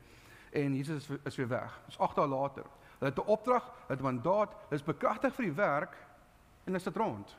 [0.55, 1.81] en Jesus is, is weer weg.
[1.87, 2.67] Dis 8 dae later.
[2.99, 5.95] Hulle het 'n opdrag, hulle het 'n mandaat, hulle is bekragtig vir die werk
[6.65, 7.37] en hulle sit rond.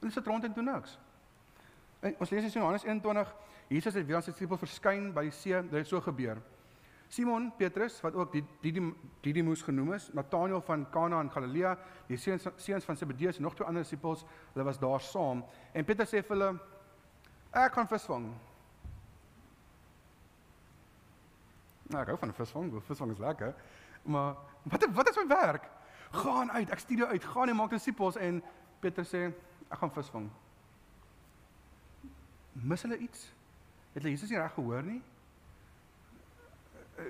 [0.00, 0.98] Hulle sit rond en doen niks.
[2.00, 3.34] En ons lees in Johannes 21,
[3.68, 6.42] Jesus het weer aan sy disippels verskyn by die see, dit het so gebeur.
[7.08, 8.44] Simon Petrus wat ook die
[9.20, 11.76] Didimus genoem is, Nathanael van Kana in Galilea,
[12.08, 15.44] die seuns seuns van Zebedeus en nog twee ander disippels, hulle was daar saam.
[15.72, 16.58] En Petrus sê vir hulle:
[17.50, 18.26] "Ek gaan visvang."
[21.86, 23.54] Nou, ek hou van visvang, visvang is lekker.
[24.02, 25.70] Maar wat wat is my werk?
[26.10, 28.42] Gaan uit, ek stuur jou uit, gaan en maak disippels en
[28.80, 29.30] Petrus sê:
[29.70, 30.30] "Ek gaan visvang."
[32.52, 33.32] Mis hulle iets?
[33.92, 35.02] Het hulle Jesus nie reg gehoor nie?
[36.98, 37.04] Uh,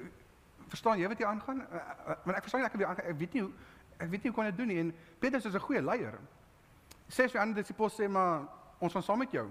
[0.69, 1.61] verstaan jy wat hier aangaan?
[1.61, 3.11] Uh, uh, want ek verstaan ek weer aangaan.
[3.13, 3.53] Ek weet nie hoe
[3.97, 4.79] ek weet nie hoe kon dit doen nie.
[4.79, 6.19] En Petrus is 'n goeie leier.
[7.09, 9.47] Sê vir ander disippels sê maar ons gaan saam met jou.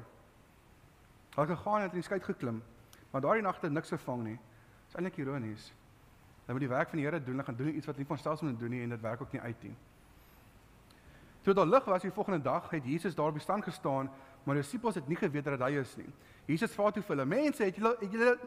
[1.35, 2.63] Hulle het gegaan en het in die skei geklim.
[3.11, 4.35] Maar daardie nag het niks gevang nie.
[4.35, 5.73] Dit is eintlik ironies.
[6.45, 7.33] Hulle moet die werk van die Here doen.
[7.33, 9.31] Hulle gaan doen iets wat nie van selfs moet doen nie en dit werk ook
[9.31, 9.75] nie uit nie.
[11.41, 14.09] Toe daar lig was die volgende dag, het Jesus daar op die stand gestaan,
[14.43, 16.09] maar die disippels het nie geweet dat hy is nie.
[16.45, 18.39] Jesus vra toe vir hulle: "Mense, het julle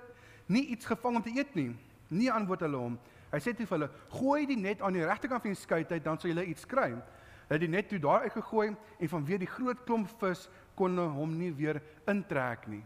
[0.48, 1.70] nie iets gevang om te eet nie.
[2.08, 2.98] Nie antwoord hulle hom.
[3.32, 6.04] Hy sê toe vir hulle: "Gooi die net aan die regterkant van die skei uit,
[6.04, 6.90] dan sal julle iets kry."
[7.48, 11.38] Hulle het die net toe daar uitgegooi en vanweer die groot klomp vis kon hom
[11.38, 12.84] nie weer intrek nie.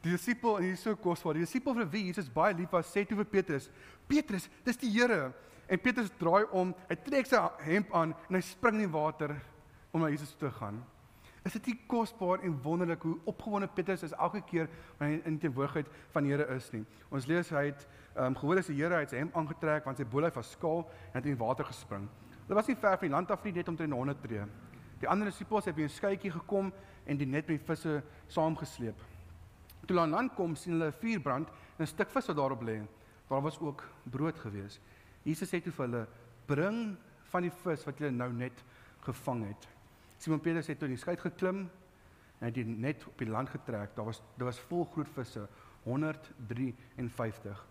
[0.00, 1.34] Die disipel en hier so kosbaar.
[1.34, 3.70] Die disipel vir wie Jesus baie lief was, sê toe vir Petrus:
[4.08, 5.32] "Petrus, dis die Here."
[5.68, 9.36] En Petrus draai om, hy trek sy hemp aan en hy spring in die water
[9.92, 10.80] om na Jesus toe te gaan.
[11.42, 14.68] Is dit nie kosbaar en wonderlik hoe opgewonde Petrus is elke keer
[14.98, 16.82] wanneer hy in teenwoordigheid van die Here is nie.
[17.08, 17.86] Ons lees hy het
[18.16, 21.16] um, gehoor as die Here het sy hemp aangetrek want sy bolyf was skaal en
[21.16, 22.04] het in die water gespring.
[22.44, 24.44] Hulle was nie ver van die land af nie, net omtrent 100 tree.
[25.00, 26.72] Die ander disippels het by 'n skuitjie gekom
[27.06, 29.00] en die net met die visse saamgesleep.
[29.86, 32.36] Toe hulle aan land kom, sien hulle 'n vuur brand en 'n stuk vis wat
[32.36, 32.82] daarop lê.
[33.28, 34.80] Daar was ook brood gewees.
[35.22, 36.06] Jesus sê toe vir hulle:
[36.46, 36.96] "Bring
[37.30, 38.64] van die vis wat julle nou net
[39.00, 39.79] gevang het."
[40.20, 41.62] Simon Petrus het tot die skei geklim
[42.40, 43.94] en het net op die land getrek.
[43.96, 45.46] Daar was daar was vol groot visse,
[45.82, 47.66] 153.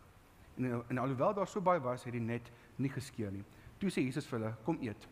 [0.57, 3.45] En en alhoewel daar so baie was, het die net nie geskeur nie.
[3.77, 5.07] Toe sê Jesus vir hulle: "Kom eet."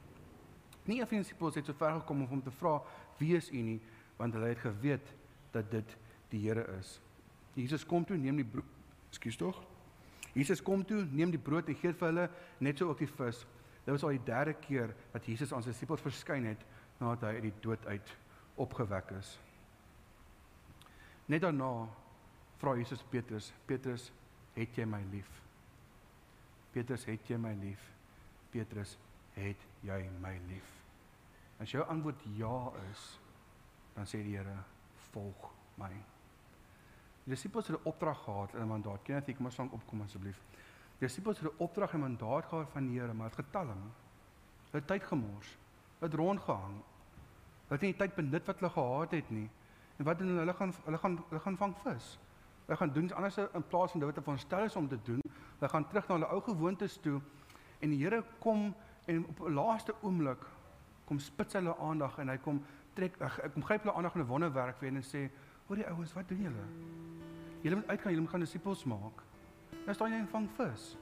[0.84, 2.82] Nie een van die disippels het so ver gekom om hom te vra:
[3.18, 3.82] "Wie is u nie?"
[4.18, 5.14] want hulle het geweet
[5.52, 5.98] dat dit
[6.30, 7.00] die Here is.
[7.54, 8.66] Jesus kom toe, neem die brood.
[9.10, 9.62] Ekskuus tog.
[10.34, 12.26] Jesus kom toe, neem die brood en gee vir hulle
[12.60, 13.46] net so ook die vis.
[13.86, 16.66] Dit was al die derde keer dat Jesus aan sy disippels verskyn het
[16.98, 18.14] nadat hy uit die dood uit
[18.58, 19.34] opgewek is.
[21.28, 21.88] Net daarna
[22.58, 24.10] vra Jesus Petrus, Petrus,
[24.56, 25.30] het jy my lief?
[26.74, 27.84] Petrus, het jy my lief?
[28.54, 28.95] Petrus,
[29.36, 30.74] het jy my lief?
[31.62, 32.56] As jou antwoord ja
[32.91, 33.06] is,
[33.95, 34.56] dan sê die Here,
[35.12, 35.50] volg
[35.82, 35.91] my.
[37.26, 39.04] Die disippels het 'n opdrag gehad en 'n mandaat.
[39.04, 40.39] Ken jy, kom ons vang opkom asseblief.
[41.00, 43.91] Die disippels het 'n opdrag en 'n mandaat gehad van die Here, maar het getalm.
[44.72, 45.58] Hulle tyd gemors
[46.00, 46.78] het rondgehang.
[47.68, 49.50] Hulle het nie die tyd benut wat hulle gehad het nie.
[49.98, 50.39] En wat doen hulle?
[50.39, 52.20] Hulle gaan hulle gaan hulle gaan vang vis.
[52.66, 55.00] Hulle gaan doen iets anders in plaas van dit wat hulle veronderstel is om te
[55.04, 55.22] doen.
[55.60, 57.22] Hulle gaan terug na hulle ou gewoontes toe
[57.80, 58.76] en die Here kom
[59.06, 60.45] en op 'n laaste oomblik
[61.06, 64.28] kom spits hulle aandag en hy kom trek ek kom gryp hulle aandag in 'n
[64.28, 65.30] wonderwerk vir en sê:
[65.68, 66.66] "Hoor die ouens, wat doen julle?
[67.62, 69.24] Julle moet uitgaan, julle moet gaan disippels maak."
[69.86, 70.98] Nou staan jy en vang vis.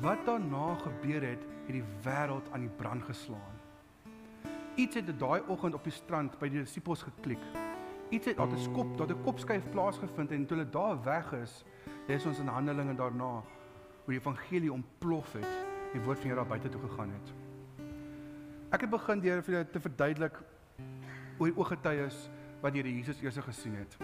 [0.00, 3.58] Wat daarna gebeur het, het die wêreld aan die brand geslaan.
[4.74, 7.42] Iets het daai oggend op die strand by die disippels geklik.
[8.10, 11.64] Iets het daar 'n skop, daar 'n kopskuif plaasgevind en toe hulle daar weg is,
[12.10, 13.42] Lees ons in Handelinge daarna
[14.04, 17.28] hoe die evangelie ontplof het en die woord van Here daar buite toe gegaan het.
[18.74, 20.40] Ek het begin deur vir te verduidelik
[21.38, 22.18] hoe die ooggetuies
[22.64, 23.94] wat die Here Jesus eers gesien het.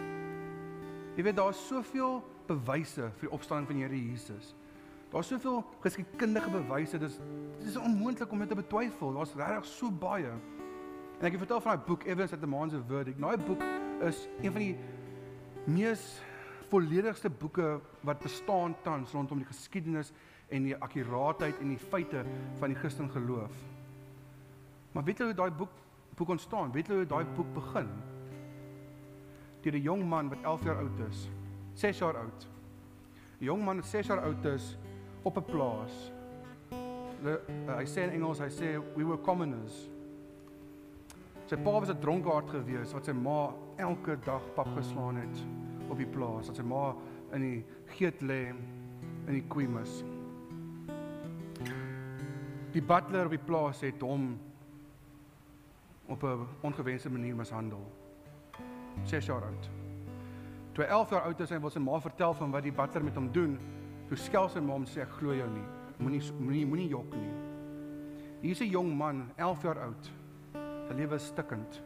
[1.17, 4.55] Jy weet daar's soveel bewyse vir die opstanding van die Here Jesus.
[5.17, 7.15] Daar's soveel geskiedkundige bewyse, dis
[7.59, 9.15] dit is onmoontlik om dit te betwyfel.
[9.17, 10.29] Daar's regtig so baie.
[10.29, 13.23] En ek het vertel van daai boek Evidence at the Man's Verdict.
[13.25, 13.65] Daai boek
[14.05, 14.77] is een van die
[15.65, 16.05] mees
[16.69, 20.13] volledigste boeke wat bestaan tans rondom die geskiedenis
[20.53, 22.27] en die akkuraatheid en die feite
[22.61, 23.57] van die Christen geloof.
[24.93, 25.73] Maar weet jy hoe daai boek
[26.17, 26.77] boek ontstaan?
[26.77, 27.89] Weet jy hoe daai boek begin?
[29.65, 31.29] Deur 'n jong man wat 11 jaar oud is.
[31.73, 32.49] 6 jaar oud.
[33.41, 34.77] 'n Jong man wat 6 jaar oud is
[35.27, 36.13] op 'n plaas.
[37.19, 39.89] Hulle uh, hy sê in Engels, hy sê we were commoners.
[41.51, 45.43] Sy pa was 'n dronkaard gewees wat sy ma elke dag pap geslaan het
[45.91, 46.47] op die plaas.
[46.47, 46.95] Dat sy ma
[47.35, 47.65] in die
[47.99, 48.55] geet lê
[49.27, 50.05] in die kweemis.
[52.73, 54.39] Die butler op die plaas het hom
[56.07, 57.83] op 'n ongewenste manier mishandel.
[59.05, 59.71] 6 jaar oud.
[60.73, 63.05] Toe hy 11 jaar oud is en wil sy ma vertel van wat die butler
[63.05, 63.59] met hom doen,
[64.09, 65.67] toe skel sy ma hom sê ek glo jou nie.
[65.99, 67.33] Moenie moenie moenie jok nie.
[68.43, 70.11] Hier's 'n jong man, 11 jaar oud.
[70.89, 71.83] Sy lewe is stikkend.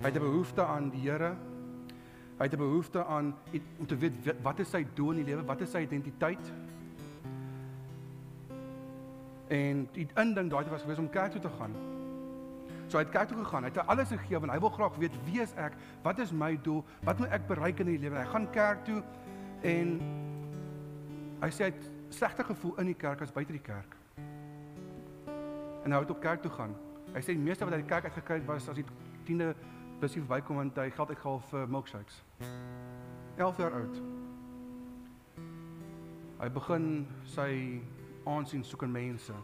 [0.00, 1.36] Hy het 'n behoefte aan die Here.
[2.38, 3.34] Hy het 'n behoefte aan
[3.78, 5.44] om te weet wat is sy doel in die lewe?
[5.44, 6.52] Wat is sy identiteit?
[9.48, 11.74] En die inding daai was gewees om kerk toe te gaan.
[12.86, 13.62] So hy het kerk toe gegaan.
[13.62, 15.72] Hy het alles gegee want hy wil graag weet wie is ek?
[16.02, 16.84] Wat is my doel?
[17.02, 18.16] Wat moet ek bereik in die lewe?
[18.16, 19.02] Hy gaan kerk toe
[19.62, 20.00] en
[21.40, 23.96] hy sê hy het slegte gevoel in die kerk as buite die kerk.
[25.84, 26.74] En hy het op kerk toe gaan.
[27.14, 28.86] Hy sê die meeste wat hy die kerk uitgekry het was as die
[29.26, 29.54] 10de
[30.00, 32.20] busie verbykom want hy geld uitgehaal vir milkshakes.
[33.38, 34.02] 11 jaar oud.
[36.40, 36.86] Hy begin
[37.28, 37.50] sy
[38.28, 39.34] aansien soek in mense.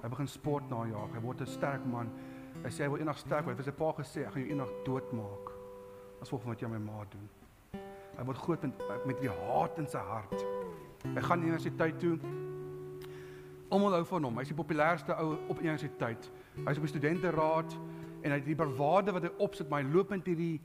[0.00, 1.16] Hy begin sport najag.
[1.16, 2.08] Hy word 'n sterk man.
[2.62, 3.56] Hy sê hy wil eendag sterk word.
[3.56, 5.52] Hy het sy pa gesê ek gaan jou eendag doodmaak.
[6.20, 7.28] As van wat jy aan my ma doen.
[8.16, 10.59] Hy word groot met met die haat in sy hart.
[11.04, 12.18] Hy gaan universiteit toe.
[13.70, 14.40] Almal hou van hom.
[14.40, 16.30] Hy's die populairste ou op universiteit.
[16.66, 17.76] Hy's op die studenteraad
[18.20, 20.60] en hy het die bravade wat hy opsit, maar hy loop met hierdie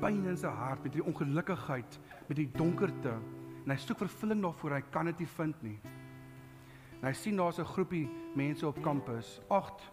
[0.00, 1.98] pyn in sy hart, met hierdie ongelukkigheid,
[2.28, 3.16] met die donkerte.
[3.64, 5.76] En hy soek vervulling daarvoor, hy kan dit nie vind nie.
[7.02, 9.92] En hy sien daar's 'n groepie mense op kampus, 8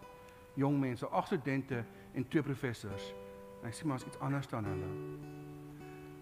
[0.56, 3.14] jong mense, ag studente en twee professors.
[3.62, 4.90] En hy sê maar iets anders dan hulle.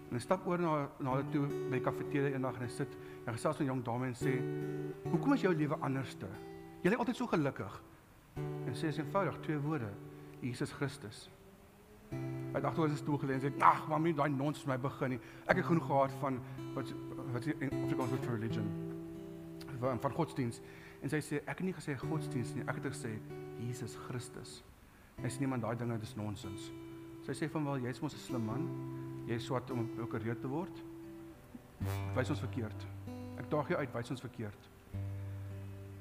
[0.09, 2.97] En hy stap oor na na hulle toe by die kafeteria eendag en hy sit
[3.25, 4.33] en gesels met 'n jong dame en sê:
[5.09, 6.27] "Hoekom is jou lewe anderste?
[6.81, 7.81] Jy lyk altyd so gelukkig."
[8.65, 9.89] En sê sy eenvoudig twee woorde:
[10.41, 11.29] Jesus Christus.
[12.53, 15.09] Hy het agteroor sy stoel gelê en sê: "Ag, maar moet daai nonsens my begin
[15.09, 15.19] nie.
[15.45, 16.39] Ek het genoeg gehad van
[16.73, 16.93] wat
[17.33, 18.67] wat in Afrikaans word vir religion.
[19.79, 20.61] Van, van godsdienst."
[21.01, 22.63] En sy sê: "Ek het nie gesê godsdienst nie.
[22.67, 23.19] Ek het gesê
[23.59, 24.63] Jesus Christus.
[25.21, 26.71] Hy sê niemand daai dinge dis nonsens.
[27.23, 28.67] Sy sê van wel jy's mos 'n slim man.
[29.27, 30.83] Jy's swart om prokureur te word.
[32.15, 32.92] Wys ons verkeerd.
[33.53, 34.69] Daag jou uit, wys ons verkeerd.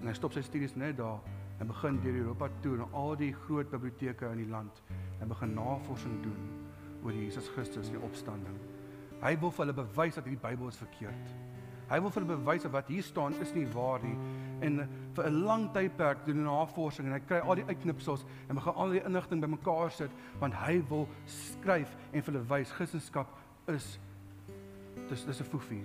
[0.00, 1.20] En hy stop sy studies net daar
[1.60, 4.80] en begin deur Europa toe na al die groot biblioteke in die land
[5.20, 6.46] en begin navorsing doen
[7.02, 8.56] oor Jesus Christus en die opstanding.
[9.22, 11.34] Hy wil vir hulle bewys dat hierdie Bybel is verkeerd.
[11.90, 14.16] Hy wil vir hulle bewys dat wat hier staan is nie waar nie
[14.64, 18.74] en vir 'n lang tydperk doen navorsing en hy kry al die uitknipsels en begin
[18.74, 23.26] al die inligting bymekaar sit want hy wil skryf en vir hulle wys Christendom
[23.68, 23.98] is
[25.10, 25.84] dis dis 'n foefie.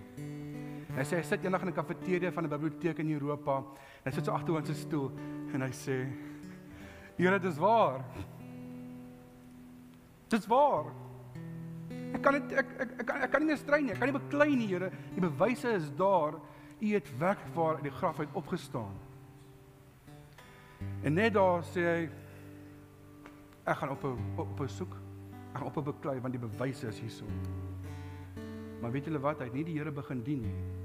[0.98, 3.64] Hy sê hy sit eendag in 'n kafeteria van 'n biblioteek in Europa.
[4.04, 5.12] Hy sit so agter op sy stoel
[5.54, 6.08] en hy sê:
[7.18, 8.04] "Here, dis waar.
[10.30, 10.86] Dis waar.
[12.14, 13.92] Ek kan dit ek ek ek kan ek kan nie meer strei nie.
[13.92, 14.92] Ek kan nie beklei nie, Here.
[15.14, 16.34] Die bewyse is daar.
[16.80, 18.96] U het werklik uit die graf uit opgestaan.
[21.04, 22.10] En net daar sê hy
[23.66, 24.98] ek gaan op op op soek.
[25.54, 27.26] Ek gaan op beklei want die bewyse is hierso.
[28.82, 29.40] Maar weet julle wat?
[29.40, 30.77] Hy het nie die Here begin dien nie.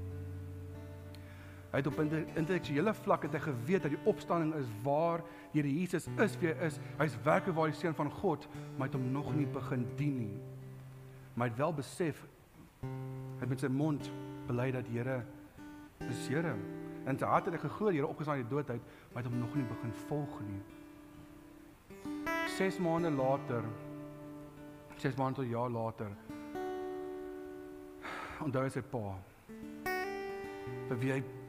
[1.73, 5.79] Hy het op 'n intellektuele vlak het hy geweet dat die opstanding is waar Here
[5.79, 6.79] Jesus is wie hy is.
[6.97, 8.47] Hy's werklik waar die seun van God,
[8.77, 10.37] maar hy het hom nog nie begin dien nie.
[11.33, 12.27] Maar hy het wel besef
[12.81, 14.11] hy het met sy mond
[14.47, 15.25] bely dat Here
[15.97, 16.55] Dis Here.
[17.05, 18.81] En sy hart het geglo die Here opgestaan uit die dood uit,
[19.13, 20.61] maar het hom nog nie begin volg nie.
[22.57, 23.63] 6 maande later
[24.95, 26.11] 6 maande tot jaar later
[28.43, 29.15] onthou sy pa
[30.89, 31.42] vir wie hy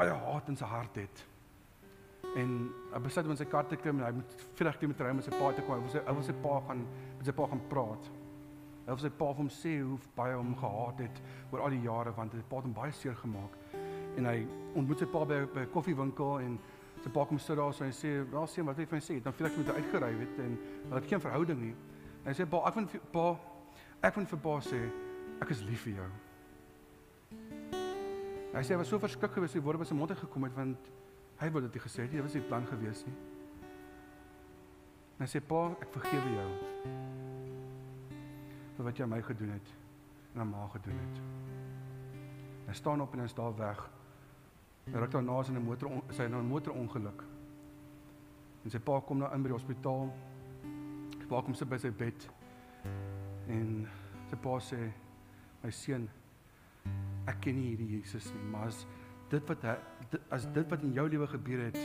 [0.00, 1.26] baie haat in sy hart het.
[2.38, 2.56] En
[2.92, 5.12] hy besluit om in sy kar te klim en hy moet vinnig klim met ry
[5.12, 5.76] om sy pa te kom.
[5.76, 6.84] Hy wil sy hy wil sy pa gaan
[7.18, 8.08] met sy pa gaan praat.
[8.86, 11.20] Hy het sy pa vir hom sê hoe baie hom gehaat het
[11.50, 13.58] oor al die jare want hy het pa hom baie seer gemaak.
[14.18, 14.38] En hy
[14.78, 16.56] ontmoet sy pa by by 'n koffiewinkel en
[17.04, 19.22] sy pa kom sit daar so en sê, "Wel sien wat hy vir my sê."
[19.22, 21.74] Dan voel ek met hy uitgery weet en hulle het geen verhouding nie.
[22.24, 23.38] En hy sê, "Pa, ek wil pa
[24.02, 24.90] ek wil vir pa sê
[25.40, 26.29] ek is lief vir jou."
[28.52, 30.90] Hy sê hy was so verskrik gewees die woorde by sy mond gekom het want
[31.40, 33.14] hy wou dit gesê het, dit was nie plan gewees nie.
[35.18, 36.98] En hy sê, "Pa, ek vergewe jou."
[38.80, 39.70] vir wat jy my gedoen het
[40.32, 41.18] en aan ma gedoen het.
[42.70, 43.80] Hy staan op en hy is daar weg.
[44.86, 47.24] Hy raak daarna in 'n motor sy nou 'n motorongeluk.
[48.64, 50.08] En sy pa kom nou in by die hospitaal.
[51.20, 52.30] Sy pa kom sit by sy bed.
[53.48, 53.88] En
[54.30, 54.92] sy pa sê:
[55.62, 56.08] "My seun,
[57.30, 58.82] ek ken nie hierdie Jesus nie, maar as
[59.30, 59.76] dit wat hy,
[60.34, 61.78] as dit wat in jou lewe gebeur het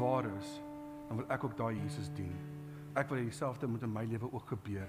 [0.00, 0.56] waar is,
[1.08, 2.32] dan wil ek ook daai Jesus dien.
[2.98, 4.88] Ek wil dieselfde moet in my lewe ook gebeur."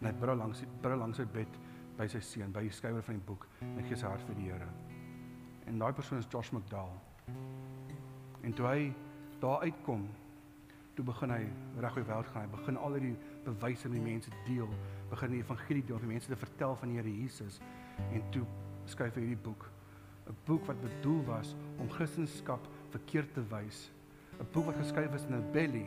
[0.00, 1.58] en hy brul langs brul langs sy bed
[1.96, 4.50] by sy seun by die skouer van die boek en gee sy hart vir die
[4.50, 4.68] Here.
[5.66, 7.00] En daai persoon is Josh McDowell.
[8.44, 8.82] En toe hy
[9.40, 10.04] daar uitkom,
[10.96, 11.40] toe begin hy
[11.82, 12.44] reg oor wêreld gaan.
[12.46, 13.14] Hy begin al die
[13.46, 14.68] bewyse met die mense deel,
[15.10, 17.58] begin die evangelie deel, vir mense te vertel van die Here Jesus.
[18.12, 18.44] En toe
[18.86, 19.70] skryf hy hierdie boek,
[20.28, 22.60] 'n boek wat bedoel was om Christendom
[22.90, 23.90] verkeerd te wys.
[24.40, 25.86] 'n Boek wat geskryf is in 'n belly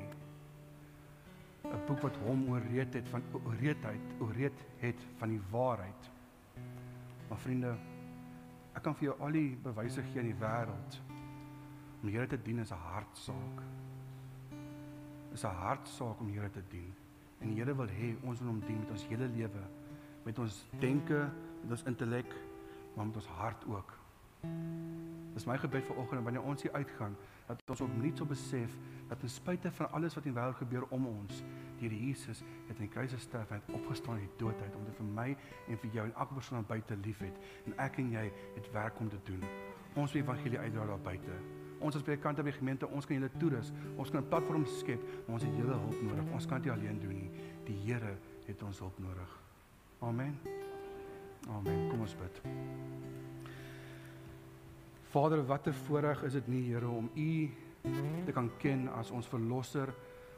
[1.69, 6.09] 'n boek wat hom ooreed het van ooreedheid, ooreed het van die waarheid.
[7.29, 7.73] Maar vriende,
[8.73, 10.99] ek kan vir jou al die bewyse gee in die wêreld.
[11.99, 13.61] Om die Here te dien is 'n hartsaak.
[15.33, 16.93] Is 'n hartsaak om die Here te dien.
[17.39, 19.63] En die Here wil hê ons moet hom dien met ons hele lewe,
[20.23, 21.29] met ons denke,
[21.61, 22.33] met ons intellek,
[22.95, 23.97] maar met ons hart ook.
[25.33, 27.15] Dis my gebed vir oggend wanneer ons hier uitgaan
[27.47, 28.75] dat ons opnuut sal besef
[29.09, 31.41] dat ten spyte van alles wat in die wêreld gebeur om ons,
[31.79, 34.85] die Here Jesus het in die kruis gesterf en opgestaan uit die dood uit om
[34.85, 35.27] dit vir my
[35.67, 38.27] en vir jou en elke persoon aan buite liefhet en ek en jy
[38.57, 39.43] het werk om te doen.
[39.95, 41.41] Ons wil evangelie uitdra daar buite.
[41.79, 45.39] Ons as predikante by gemeente, ons kan julle toerus, ons kan 'n platform skep, maar
[45.39, 46.33] ons het julle hulp nodig.
[46.33, 47.31] Ons kan dit alleen doen nie.
[47.65, 49.39] Die Here het ons hulp nodig.
[50.01, 50.68] Amen.
[51.55, 51.89] Amen.
[51.89, 52.41] Kom ons bid.
[55.09, 57.49] Vader, wat 'n voorreg is dit nie, Here, om U
[58.25, 59.93] te kan ken as ons verlosser,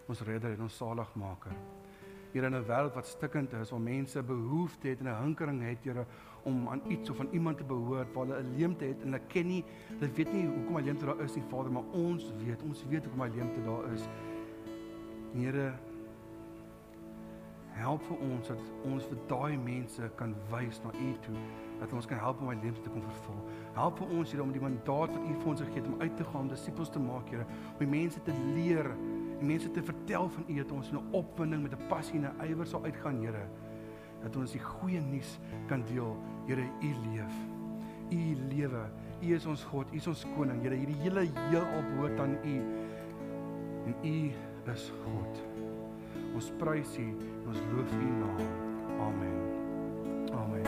[0.08, 1.52] ons redder en ons saligmaker.
[2.32, 5.84] Here in 'n wêreld wat stikkend is, waar mense behoefte het en 'n hinkering het,
[5.84, 6.06] Here,
[6.44, 9.22] om aan iets of aan iemand te behoort, waar hulle 'n leemte het en hulle
[9.28, 9.64] ken nie,
[10.00, 13.04] hulle weet nie hoekom hulle leemte daar is nie, Vader, maar ons weet, ons weet
[13.04, 14.08] hoekom hulle leemte daar is.
[15.34, 15.74] Here,
[17.80, 21.38] help vir ons dat ons vir daai mense kan wys na U toe
[21.82, 23.40] dat ons kan help om my lewe te kon vervul.
[23.74, 26.14] Help vir ons Here om die mandaat wat U vir ons gegee het om uit
[26.18, 28.92] te gaan, disippels te maak, Here, om die mense te leer,
[29.40, 32.30] die mense te vertel van U dat ons in 'n opwinding met 'n passie en
[32.30, 33.48] 'n ywer sal uitgaan, Here.
[34.22, 37.36] Dat ons die goeie nuus kan deel, Here, U leef.
[38.12, 38.86] U lewe.
[39.22, 40.76] U is ons God, U is ons koning, Here.
[40.76, 41.20] Hierdie hele
[41.50, 42.62] heelal behoort aan U.
[43.86, 44.32] En U
[44.72, 45.44] is God.
[46.36, 47.16] Ons prys U
[47.52, 48.38] ons loof U naam.
[49.00, 49.38] Amen.
[50.34, 50.64] Amen.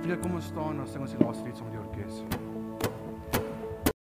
[0.00, 2.43] Vriende, kom ons staan en sing ons die laaste lied saam met die orkes.